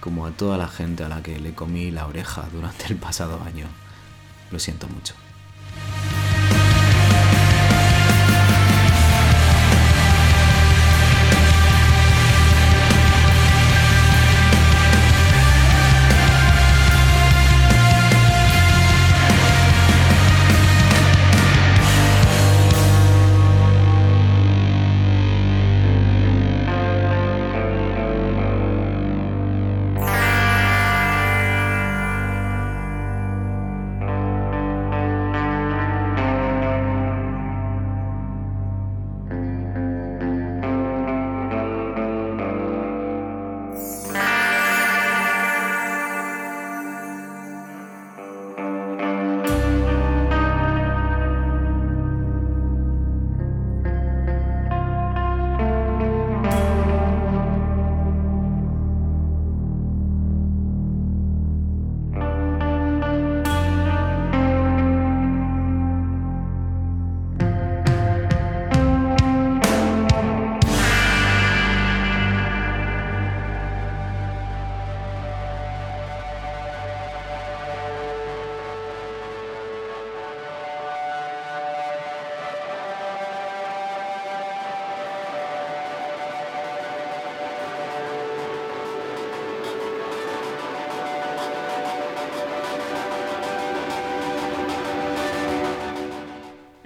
como 0.00 0.26
a 0.26 0.32
toda 0.32 0.58
la 0.58 0.68
gente 0.68 1.04
a 1.04 1.08
la 1.08 1.22
que 1.22 1.38
le 1.38 1.54
comí 1.54 1.90
la 1.90 2.06
oreja 2.06 2.48
durante 2.52 2.86
el 2.88 2.96
pasado 2.96 3.42
año. 3.42 3.66
Lo 4.50 4.58
siento 4.58 4.86
mucho. 4.88 5.14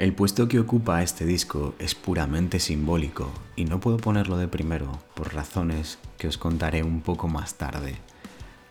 El 0.04 0.12
puesto 0.12 0.48
que 0.48 0.60
ocupa 0.60 1.02
este 1.02 1.24
disco 1.24 1.74
es 1.78 1.94
puramente 1.94 2.60
simbólico 2.60 3.32
y 3.56 3.64
no 3.64 3.80
puedo 3.80 3.96
ponerlo 3.96 4.36
de 4.36 4.48
primero 4.48 4.98
por 5.14 5.32
razones 5.32 5.98
que 6.18 6.28
os 6.28 6.36
contaré 6.36 6.82
un 6.82 7.00
poco 7.00 7.26
más 7.26 7.54
tarde. 7.54 7.96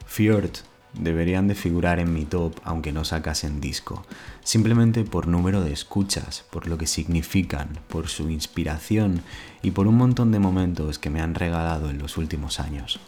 Fjord 0.06 0.52
deberían 0.94 1.48
de 1.48 1.56
figurar 1.56 1.98
en 1.98 2.14
mi 2.14 2.26
top 2.26 2.60
aunque 2.64 2.92
no 2.92 3.04
sacasen 3.04 3.62
disco, 3.62 4.06
simplemente 4.44 5.06
por 5.06 5.28
número 5.28 5.64
de 5.64 5.74
escuchas, 5.74 6.46
por 6.52 6.68
lo 6.68 6.78
que 6.78 6.86
significan, 6.86 7.80
por 7.88 8.10
su 8.10 8.30
inspiración 8.30 9.24
y 9.64 9.72
por 9.72 9.88
un 9.88 9.98
montón 9.98 10.32
de 10.32 10.38
momentos 10.38 11.00
que 11.00 11.10
me 11.10 11.20
han 11.20 11.34
regalado 11.34 11.90
en 11.90 11.98
los 11.98 12.16
últimos 12.18 12.60
años. 12.60 13.00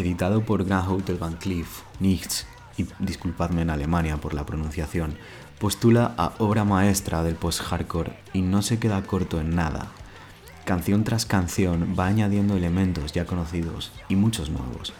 Editado 0.00 0.42
por 0.42 0.64
Grand 0.64 0.90
Hotel 0.90 1.16
Van 1.16 1.34
Cleef, 1.34 1.82
Nichts, 2.00 2.46
y 2.76 2.86
disculpadme 2.98 3.62
en 3.62 3.70
Alemania 3.70 4.16
por 4.16 4.34
la 4.34 4.46
pronunciación, 4.46 5.16
postula 5.58 6.14
a 6.16 6.32
obra 6.38 6.64
maestra 6.64 7.22
del 7.22 7.34
post-hardcore 7.34 8.18
y 8.32 8.42
no 8.42 8.62
se 8.62 8.78
queda 8.78 9.02
corto 9.02 9.40
en 9.40 9.54
nada. 9.54 9.88
Canción 10.64 11.04
tras 11.04 11.26
canción 11.26 11.94
va 11.98 12.06
añadiendo 12.06 12.56
elementos 12.56 13.12
ya 13.12 13.26
conocidos 13.26 13.92
y 14.08 14.16
muchos 14.16 14.50
nuevos. 14.50 14.92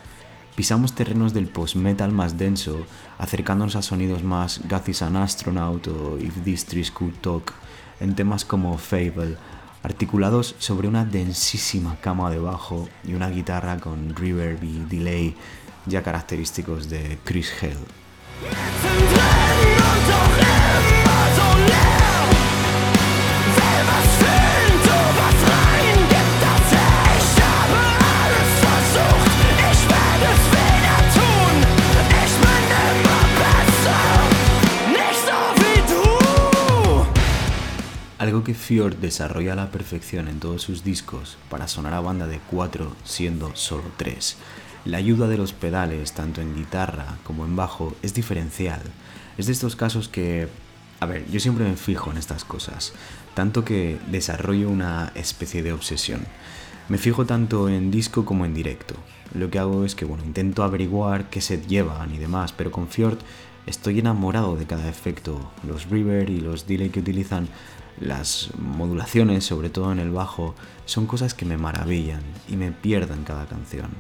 Pisamos 0.55 0.95
terrenos 0.95 1.33
del 1.33 1.49
post-metal 1.49 2.13
más 2.13 2.37
denso, 2.37 2.85
acercándonos 3.19 3.77
a 3.77 3.83
sonidos 3.83 4.23
más 4.23 4.61
God 4.69 4.89
is 4.89 5.01
an 5.01 5.17
Astronaut 5.17 5.87
o 5.89 6.19
If 6.19 6.43
These 6.45 6.67
Trees 6.67 6.91
Could 6.91 7.15
Talk, 7.21 7.53
en 8.01 8.15
temas 8.15 8.45
como 8.45 8.77
Fable, 8.77 9.37
articulados 9.83 10.55
sobre 10.59 10.89
una 10.89 11.05
densísima 11.05 11.97
cama 12.01 12.31
de 12.31 12.39
bajo 12.39 12.89
y 13.05 13.15
una 13.15 13.31
guitarra 13.31 13.79
con 13.79 14.15
reverb 14.15 14.63
y 14.63 14.79
delay 14.89 15.37
ya 15.87 16.03
característicos 16.03 16.89
de 16.89 17.19
Chris 17.25 17.51
Hell. 17.63 17.79
Algo 38.21 38.45
que 38.45 38.53
Fjord 38.53 38.97
desarrolla 38.97 39.55
a 39.55 39.57
la 39.57 39.71
perfección 39.71 40.29
en 40.29 40.41
todos 40.41 40.61
sus 40.61 40.85
discos 40.85 41.39
para 41.49 41.69
sonar 41.69 41.95
a 41.95 42.01
banda 42.01 42.27
de 42.27 42.39
cuatro 42.39 42.95
siendo 43.03 43.57
solo 43.57 43.85
tres. 43.97 44.37
La 44.85 44.99
ayuda 44.99 45.27
de 45.27 45.39
los 45.39 45.55
pedales, 45.55 46.13
tanto 46.13 46.43
en 46.43 46.55
guitarra 46.55 47.17
como 47.25 47.47
en 47.47 47.57
bajo, 47.57 47.97
es 48.03 48.13
diferencial. 48.13 48.83
Es 49.39 49.47
de 49.47 49.53
estos 49.53 49.75
casos 49.75 50.09
que... 50.09 50.49
A 51.01 51.07
ver, 51.07 51.31
yo 51.31 51.41
siempre 51.41 51.65
me 51.65 51.77
fijo 51.77 52.11
en 52.11 52.19
estas 52.19 52.45
cosas, 52.45 52.93
tanto 53.33 53.65
que 53.65 53.99
desarrollo 54.11 54.69
una 54.69 55.13
especie 55.15 55.63
de 55.63 55.73
obsesión. 55.73 56.21
Me 56.91 56.99
fijo 56.99 57.25
tanto 57.25 57.71
en 57.71 57.91
disco 57.91 58.27
como 58.27 58.45
en 58.45 58.53
directo. 58.53 58.97
Lo 59.33 59.49
que 59.49 59.59
hago 59.59 59.87
es 59.87 59.95
que, 59.95 60.05
bueno, 60.05 60.25
intento 60.25 60.63
averiguar 60.63 61.31
qué 61.31 61.41
set 61.41 61.67
llevan 61.67 62.15
y 62.15 62.19
demás, 62.19 62.53
pero 62.53 62.71
con 62.71 62.89
Fjord 62.89 63.17
estoy 63.65 64.01
enamorado 64.01 64.57
de 64.57 64.67
cada 64.67 64.91
efecto. 64.91 65.51
Los 65.67 65.89
reverb 65.89 66.29
y 66.29 66.41
los 66.41 66.67
delay 66.67 66.91
que 66.91 67.01
utilizan 67.01 67.49
las 68.01 68.51
modulaciones, 68.59 69.45
sobre 69.45 69.71
todo 69.71 69.93
en 69.93 69.99
el 69.99 70.11
bajo, 70.11 70.55
son 70.87 71.07
cosas 71.07 71.35
que 71.35 71.45
me 71.45 71.59
maravillan 71.59 72.23
y 72.49 72.57
me 72.57 72.73
pierdo 72.73 73.15
en 73.15 73.25
cada 73.25 73.47
canción. 73.47 73.91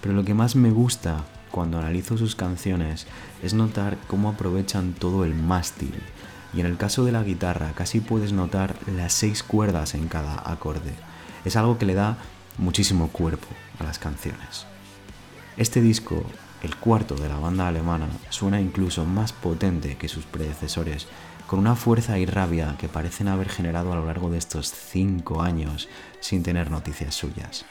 Pero 0.00 0.14
lo 0.14 0.24
que 0.24 0.34
más 0.34 0.56
me 0.56 0.70
gusta 0.70 1.24
cuando 1.50 1.78
analizo 1.78 2.16
sus 2.16 2.36
canciones 2.36 3.06
es 3.42 3.54
notar 3.54 3.98
cómo 4.06 4.30
aprovechan 4.30 4.92
todo 4.92 5.24
el 5.24 5.34
mástil, 5.34 5.94
y 6.54 6.60
en 6.60 6.66
el 6.66 6.76
caso 6.76 7.04
de 7.04 7.12
la 7.12 7.22
guitarra 7.22 7.72
casi 7.74 8.00
puedes 8.00 8.32
notar 8.32 8.76
las 8.86 9.12
seis 9.12 9.42
cuerdas 9.42 9.94
en 9.94 10.08
cada 10.08 10.50
acorde. 10.50 10.94
Es 11.44 11.56
algo 11.56 11.78
que 11.78 11.86
le 11.86 11.94
da 11.94 12.18
muchísimo 12.58 13.08
cuerpo 13.08 13.48
a 13.78 13.84
las 13.84 13.98
canciones. 13.98 14.66
Este 15.56 15.80
disco, 15.80 16.24
el 16.62 16.76
cuarto 16.76 17.14
de 17.16 17.28
la 17.28 17.38
banda 17.38 17.68
alemana, 17.68 18.06
suena 18.28 18.60
incluso 18.60 19.04
más 19.04 19.32
potente 19.32 19.96
que 19.96 20.08
sus 20.08 20.24
predecesores, 20.24 21.06
con 21.50 21.58
una 21.58 21.74
fuerza 21.74 22.16
y 22.16 22.26
rabia 22.26 22.76
que 22.78 22.88
parecen 22.88 23.26
haber 23.26 23.48
generado 23.48 23.92
a 23.92 23.96
lo 23.96 24.06
largo 24.06 24.30
de 24.30 24.38
estos 24.38 24.72
cinco 24.72 25.42
años 25.42 25.88
sin 26.20 26.44
tener 26.44 26.70
noticias 26.70 27.12
suyas. 27.16 27.64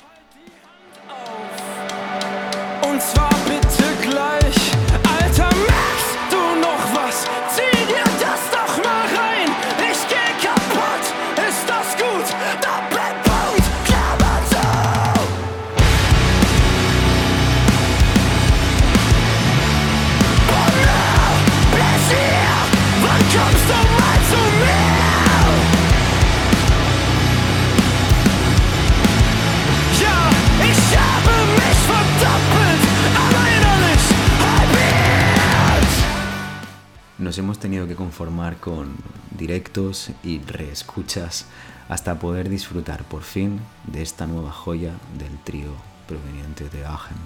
Nos 37.29 37.37
hemos 37.37 37.59
tenido 37.59 37.87
que 37.87 37.95
conformar 37.95 38.57
con 38.57 38.95
directos 39.29 40.09
y 40.23 40.39
reescuchas 40.39 41.45
hasta 41.87 42.17
poder 42.17 42.49
disfrutar 42.49 43.03
por 43.03 43.21
fin 43.21 43.59
de 43.85 44.01
esta 44.01 44.25
nueva 44.25 44.51
joya 44.51 44.93
del 45.19 45.37
trío 45.43 45.69
proveniente 46.07 46.69
de 46.69 46.87
Aachen. 46.87 47.17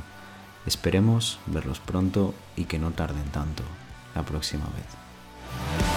Esperemos 0.65 1.39
verlos 1.45 1.79
pronto 1.79 2.33
y 2.57 2.65
que 2.65 2.79
no 2.79 2.91
tarden 2.91 3.23
tanto 3.31 3.63
la 4.13 4.23
próxima 4.23 4.65
vez. 4.65 5.92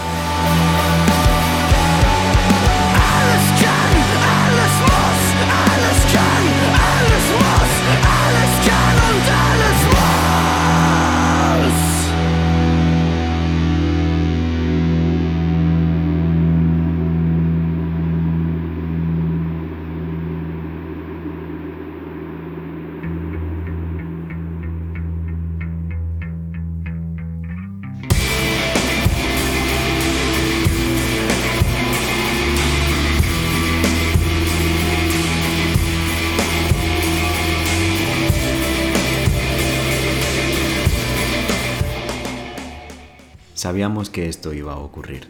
Sabíamos 43.76 44.08
que 44.08 44.26
esto 44.26 44.54
iba 44.54 44.72
a 44.72 44.78
ocurrir. 44.78 45.28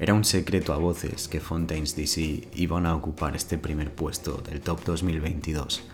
Era 0.00 0.12
un 0.12 0.24
secreto 0.24 0.72
a 0.72 0.78
voces 0.78 1.28
que 1.28 1.38
Fontaines 1.38 1.94
DC 1.94 2.48
iban 2.56 2.86
a 2.86 2.96
ocupar 2.96 3.36
este 3.36 3.56
primer 3.56 3.94
puesto 3.94 4.38
del 4.38 4.60
Top 4.60 4.82
2022. 4.84 5.84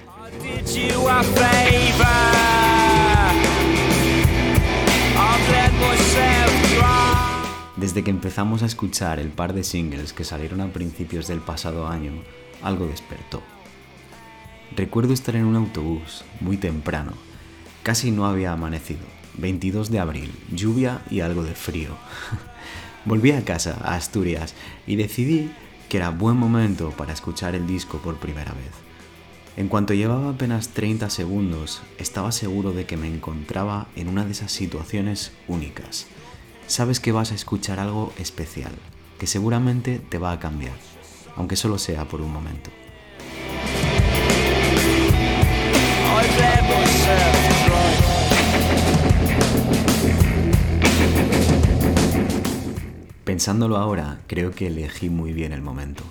Desde 7.76 8.02
que 8.02 8.10
empezamos 8.10 8.62
a 8.62 8.66
escuchar 8.66 9.18
el 9.18 9.28
par 9.28 9.52
de 9.52 9.62
singles 9.62 10.14
que 10.14 10.24
salieron 10.24 10.62
a 10.62 10.72
principios 10.72 11.28
del 11.28 11.40
pasado 11.40 11.86
año, 11.86 12.12
algo 12.62 12.86
despertó. 12.86 13.42
Recuerdo 14.74 15.12
estar 15.12 15.36
en 15.36 15.44
un 15.44 15.56
autobús 15.56 16.24
muy 16.40 16.56
temprano, 16.56 17.12
casi 17.82 18.10
no 18.10 18.24
había 18.24 18.52
amanecido 18.52 19.23
22 19.38 19.90
de 19.90 19.98
abril, 19.98 20.32
lluvia 20.52 21.02
y 21.10 21.20
algo 21.20 21.42
de 21.42 21.54
frío. 21.54 21.96
Volví 23.04 23.32
a 23.32 23.44
casa, 23.44 23.78
a 23.82 23.94
Asturias, 23.94 24.54
y 24.86 24.96
decidí 24.96 25.50
que 25.88 25.98
era 25.98 26.10
buen 26.10 26.36
momento 26.36 26.90
para 26.90 27.12
escuchar 27.12 27.54
el 27.54 27.66
disco 27.66 27.98
por 27.98 28.16
primera 28.16 28.52
vez. 28.52 28.72
En 29.56 29.68
cuanto 29.68 29.94
llevaba 29.94 30.30
apenas 30.30 30.70
30 30.70 31.10
segundos, 31.10 31.82
estaba 31.98 32.32
seguro 32.32 32.72
de 32.72 32.86
que 32.86 32.96
me 32.96 33.06
encontraba 33.06 33.86
en 33.94 34.08
una 34.08 34.24
de 34.24 34.32
esas 34.32 34.50
situaciones 34.50 35.32
únicas. 35.46 36.06
Sabes 36.66 36.98
que 36.98 37.12
vas 37.12 37.30
a 37.30 37.36
escuchar 37.36 37.78
algo 37.78 38.12
especial, 38.18 38.72
que 39.18 39.26
seguramente 39.26 40.00
te 40.00 40.18
va 40.18 40.32
a 40.32 40.40
cambiar, 40.40 40.74
aunque 41.36 41.56
solo 41.56 41.78
sea 41.78 42.08
por 42.08 42.20
un 42.20 42.32
momento. 42.32 42.70
Pensándolo 53.34 53.78
ahora, 53.78 54.20
creo 54.28 54.52
que 54.52 54.68
elegí 54.68 55.10
muy 55.10 55.32
bien 55.32 55.52
el 55.52 55.60
momento. 55.60 56.04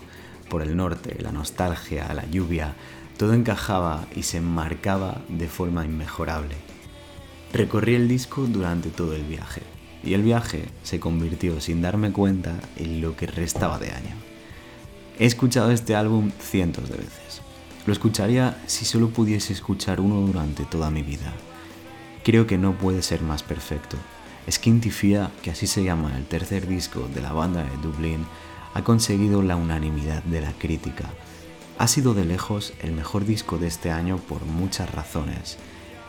Por 0.49 0.61
el 0.61 0.75
norte, 0.75 1.15
la 1.21 1.31
nostalgia, 1.31 2.13
la 2.13 2.29
lluvia, 2.29 2.75
todo 3.15 3.33
encajaba 3.33 4.05
y 4.13 4.23
se 4.23 4.39
enmarcaba 4.39 5.21
de 5.29 5.47
forma 5.47 5.85
inmejorable. 5.85 6.57
Recorrí 7.53 7.95
el 7.95 8.09
disco 8.09 8.45
durante 8.45 8.89
todo 8.89 9.15
el 9.15 9.23
viaje, 9.23 9.61
y 10.03 10.15
el 10.15 10.21
viaje 10.21 10.65
se 10.83 10.99
convirtió 10.99 11.61
sin 11.61 11.81
darme 11.81 12.11
cuenta 12.11 12.59
en 12.75 12.99
lo 12.99 13.15
que 13.15 13.25
restaba 13.25 13.79
de 13.79 13.91
año. 13.91 14.15
He 15.17 15.25
escuchado 15.25 15.71
este 15.71 15.95
álbum 15.95 16.29
cientos 16.41 16.89
de 16.89 16.97
veces. 16.97 17.41
Lo 17.85 17.93
escucharía 17.93 18.61
si 18.65 18.83
solo 18.83 19.11
pudiese 19.11 19.53
escuchar 19.53 20.01
uno 20.01 20.27
durante 20.27 20.65
toda 20.65 20.91
mi 20.91 21.03
vida. 21.03 21.31
Creo 22.25 22.47
que 22.47 22.57
no 22.57 22.77
puede 22.77 23.01
ser 23.01 23.21
más 23.21 23.43
perfecto, 23.43 23.95
Skintifia, 24.49 25.31
que 25.41 25.51
así 25.51 25.67
se 25.67 25.83
llama 25.83 26.17
el 26.17 26.25
tercer 26.25 26.67
disco 26.67 27.07
de 27.13 27.21
la 27.21 27.31
banda 27.31 27.63
de 27.63 27.77
Dublín, 27.77 28.25
ha 28.73 28.83
conseguido 28.83 29.41
la 29.41 29.55
unanimidad 29.55 30.21
de 30.23 30.41
la 30.41 30.51
crítica. 30.51 31.09
Ha 31.77 31.87
sido 31.87 32.13
de 32.13 32.25
lejos 32.25 32.73
el 32.81 32.91
mejor 32.91 33.25
disco 33.25 33.57
de 33.57 33.67
este 33.67 33.91
año 33.91 34.17
por 34.17 34.45
muchas 34.45 34.93
razones. 34.93 35.57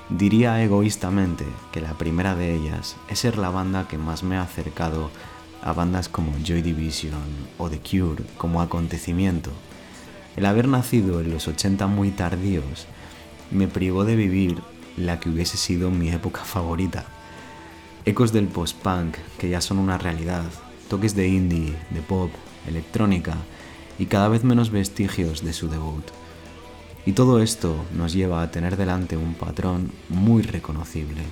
Diría 0.09 0.63
egoístamente 0.63 1.45
que 1.73 1.81
la 1.81 1.95
primera 1.95 2.35
de 2.35 2.55
ellas 2.55 2.97
es 3.09 3.21
ser 3.21 3.39
la 3.39 3.51
banda 3.51 3.87
que 3.89 3.99
más 3.99 4.23
me 4.23 4.37
ha 4.37 4.43
acercado 4.43 5.11
a 5.63 5.73
bandas 5.73 6.09
como 6.09 6.33
Joy 6.45 6.61
Division 6.61 7.23
o 7.57 7.71
The 7.71 7.79
Cure 7.79 8.25
como 8.37 8.61
acontecimiento. 8.61 9.51
El 10.37 10.47
haber 10.47 10.69
nacido 10.69 11.21
en 11.21 11.31
los 11.31 11.47
80 11.49 11.87
muy 11.87 12.11
tardíos 12.11 12.87
me 13.51 13.69
privó 13.69 14.05
de 14.05 14.17
vivir 14.17 14.61
la 14.97 15.21
que 15.21 15.31
hubiese 15.31 15.57
sido 15.57 15.91
mi 15.91 16.11
época 16.11 16.45
favorita. 16.45 17.07
Ecos 18.07 18.33
del 18.33 18.49
post-punk 18.49 19.17
que 19.39 19.49
ya 19.49 19.63
son 19.63 19.79
una 19.79 19.97
realidad, 19.97 20.45
toques 20.91 21.17
de 21.17 21.27
indie, 21.27 21.75
de 21.89 22.03
pop, 22.03 22.31
electrónica 22.69 23.35
y 23.99 24.07
cada 24.07 24.29
vez 24.29 24.45
menos 24.45 24.71
vestigios 24.71 25.43
de 25.43 25.55
su 25.55 25.71
debut. 25.71 26.05
Y 27.07 27.13
todo 27.13 27.41
esto 27.41 27.75
nos 27.97 28.13
lleva 28.13 28.43
a 28.43 28.51
tener 28.51 28.77
delante 28.77 29.17
un 29.17 29.33
patrón 29.33 29.91
muy 30.11 30.43
reconocible, 30.43 31.23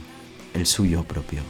el 0.55 0.65
suyo 0.65 1.05
propio. 1.05 1.43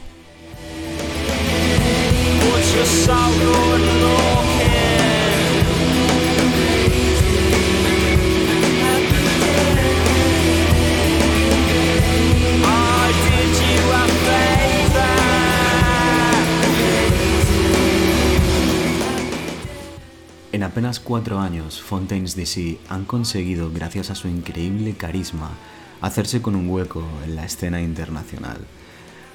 Apenas 20.72 21.00
cuatro 21.00 21.38
años, 21.38 21.82
Fontaines 21.82 22.34
DC 22.34 22.78
han 22.88 23.04
conseguido, 23.04 23.70
gracias 23.70 24.08
a 24.08 24.14
su 24.14 24.26
increíble 24.26 24.94
carisma, 24.94 25.50
hacerse 26.00 26.40
con 26.40 26.56
un 26.56 26.66
hueco 26.66 27.04
en 27.26 27.36
la 27.36 27.44
escena 27.44 27.82
internacional. 27.82 28.56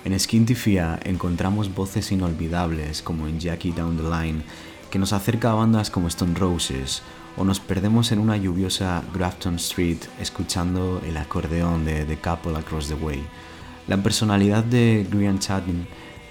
En 0.03 0.19
Skintifia 0.19 0.99
encontramos 1.03 1.75
voces 1.75 2.11
inolvidables 2.11 3.03
como 3.03 3.27
en 3.27 3.39
Jackie 3.39 3.71
Down 3.71 3.97
the 3.97 4.03
Line, 4.03 4.41
que 4.89 4.97
nos 4.97 5.13
acerca 5.13 5.51
a 5.51 5.53
bandas 5.53 5.91
como 5.91 6.07
Stone 6.07 6.33
Roses, 6.33 7.03
o 7.37 7.43
nos 7.43 7.59
perdemos 7.59 8.11
en 8.11 8.17
una 8.17 8.35
lluviosa 8.35 9.03
Grafton 9.13 9.57
Street 9.57 9.99
escuchando 10.19 11.03
el 11.05 11.17
acordeón 11.17 11.85
de 11.85 12.03
The 12.05 12.17
Couple 12.17 12.57
Across 12.57 12.87
the 12.87 12.95
Way. 12.95 13.23
La 13.87 14.01
personalidad 14.01 14.63
de 14.63 15.05
Grian 15.07 15.37
Chadden 15.37 15.87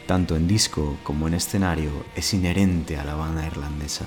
tanto 0.07 0.36
en 0.36 0.48
disco 0.48 0.96
como 1.02 1.28
en 1.28 1.34
escenario, 1.34 1.90
es 2.14 2.32
inherente 2.32 2.96
a 2.96 3.04
la 3.04 3.14
banda 3.14 3.46
irlandesa. 3.46 4.07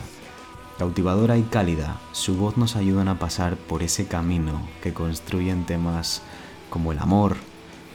Cautivadora 0.80 1.38
y 1.38 1.43
cálida, 1.43 1.99
su 2.13 2.38
voz 2.38 2.55
nos 2.55 2.77
ayuda 2.77 3.11
a 3.11 3.19
pasar 3.19 3.57
por 3.57 3.84
ese 3.84 4.07
camino 4.07 4.65
que 4.82 4.93
construyen 4.93 5.65
temas 5.65 6.21
como 6.69 6.93
el 6.93 6.99
amor, 6.99 7.36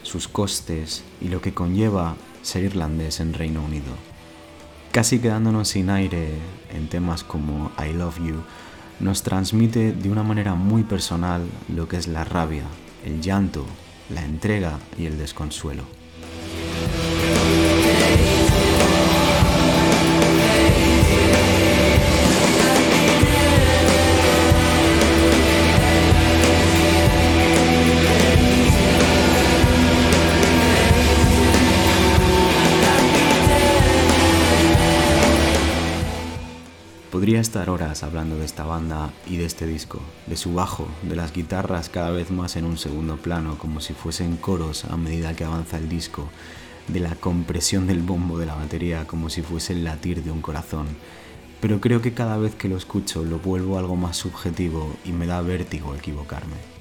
sus 0.03 0.27
costes 0.27 1.03
y 1.19 1.29
lo 1.29 1.41
que 1.41 1.51
conlleva 1.51 2.15
ser 2.43 2.63
irlandés 2.63 3.21
en 3.21 3.33
Reino 3.33 3.63
Unido. 3.63 3.91
Casi 4.91 5.17
quedándonos 5.17 5.69
sin 5.69 5.89
aire 5.89 6.29
en 6.75 6.87
temas 6.87 7.23
como 7.23 7.71
I 7.83 7.91
Love 7.91 8.19
You, 8.19 8.35
nos 8.99 9.23
transmite 9.23 9.91
de 9.91 10.11
una 10.11 10.21
manera 10.21 10.53
muy 10.53 10.83
personal 10.83 11.41
lo 11.75 11.87
que 11.87 11.97
es 11.97 12.07
la 12.07 12.23
rabia, 12.23 12.65
el 13.03 13.19
llanto, 13.19 13.65
la 14.11 14.23
entrega 14.23 14.77
y 14.95 15.07
el 15.07 15.17
desconsuelo. 15.17 16.04
Estar 37.55 37.69
horas 37.69 38.03
hablando 38.03 38.37
de 38.37 38.43
esta 38.43 38.65
banda 38.65 39.13
y 39.25 39.37
de 39.37 39.45
este 39.45 39.65
disco, 39.65 40.01
de 40.27 40.35
su 40.35 40.53
bajo, 40.53 40.89
de 41.03 41.15
las 41.15 41.31
guitarras 41.31 41.87
cada 41.87 42.11
vez 42.11 42.29
más 42.29 42.57
en 42.57 42.65
un 42.65 42.77
segundo 42.77 43.15
plano, 43.15 43.57
como 43.57 43.79
si 43.79 43.93
fuesen 43.93 44.35
coros 44.35 44.83
a 44.83 44.97
medida 44.97 45.37
que 45.37 45.45
avanza 45.45 45.77
el 45.77 45.87
disco, 45.87 46.27
de 46.89 46.99
la 46.99 47.15
compresión 47.15 47.87
del 47.87 48.01
bombo 48.01 48.37
de 48.37 48.45
la 48.45 48.55
batería 48.55 49.07
como 49.07 49.29
si 49.29 49.41
fuese 49.41 49.71
el 49.71 49.85
latir 49.85 50.21
de 50.21 50.31
un 50.31 50.41
corazón. 50.41 50.85
Pero 51.61 51.79
creo 51.79 52.01
que 52.01 52.13
cada 52.13 52.35
vez 52.37 52.55
que 52.55 52.67
lo 52.67 52.75
escucho 52.75 53.23
lo 53.23 53.39
vuelvo 53.39 53.77
algo 53.77 53.95
más 53.95 54.17
subjetivo 54.17 54.93
y 55.05 55.13
me 55.13 55.25
da 55.25 55.39
vértigo 55.39 55.95
equivocarme. 55.95 56.74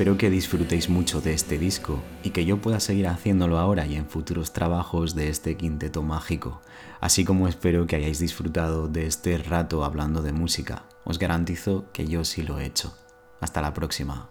Espero 0.00 0.16
que 0.16 0.30
disfrutéis 0.30 0.88
mucho 0.88 1.20
de 1.20 1.34
este 1.34 1.58
disco 1.58 2.02
y 2.22 2.30
que 2.30 2.46
yo 2.46 2.56
pueda 2.56 2.80
seguir 2.80 3.06
haciéndolo 3.06 3.58
ahora 3.58 3.84
y 3.84 3.96
en 3.96 4.08
futuros 4.08 4.54
trabajos 4.54 5.14
de 5.14 5.28
este 5.28 5.58
quinteto 5.58 6.02
mágico, 6.02 6.62
así 7.02 7.22
como 7.22 7.48
espero 7.48 7.86
que 7.86 7.96
hayáis 7.96 8.18
disfrutado 8.18 8.88
de 8.88 9.06
este 9.06 9.36
rato 9.36 9.84
hablando 9.84 10.22
de 10.22 10.32
música. 10.32 10.84
Os 11.04 11.18
garantizo 11.18 11.84
que 11.92 12.06
yo 12.06 12.24
sí 12.24 12.42
lo 12.42 12.58
he 12.58 12.64
hecho. 12.64 12.96
Hasta 13.42 13.60
la 13.60 13.74
próxima. 13.74 14.30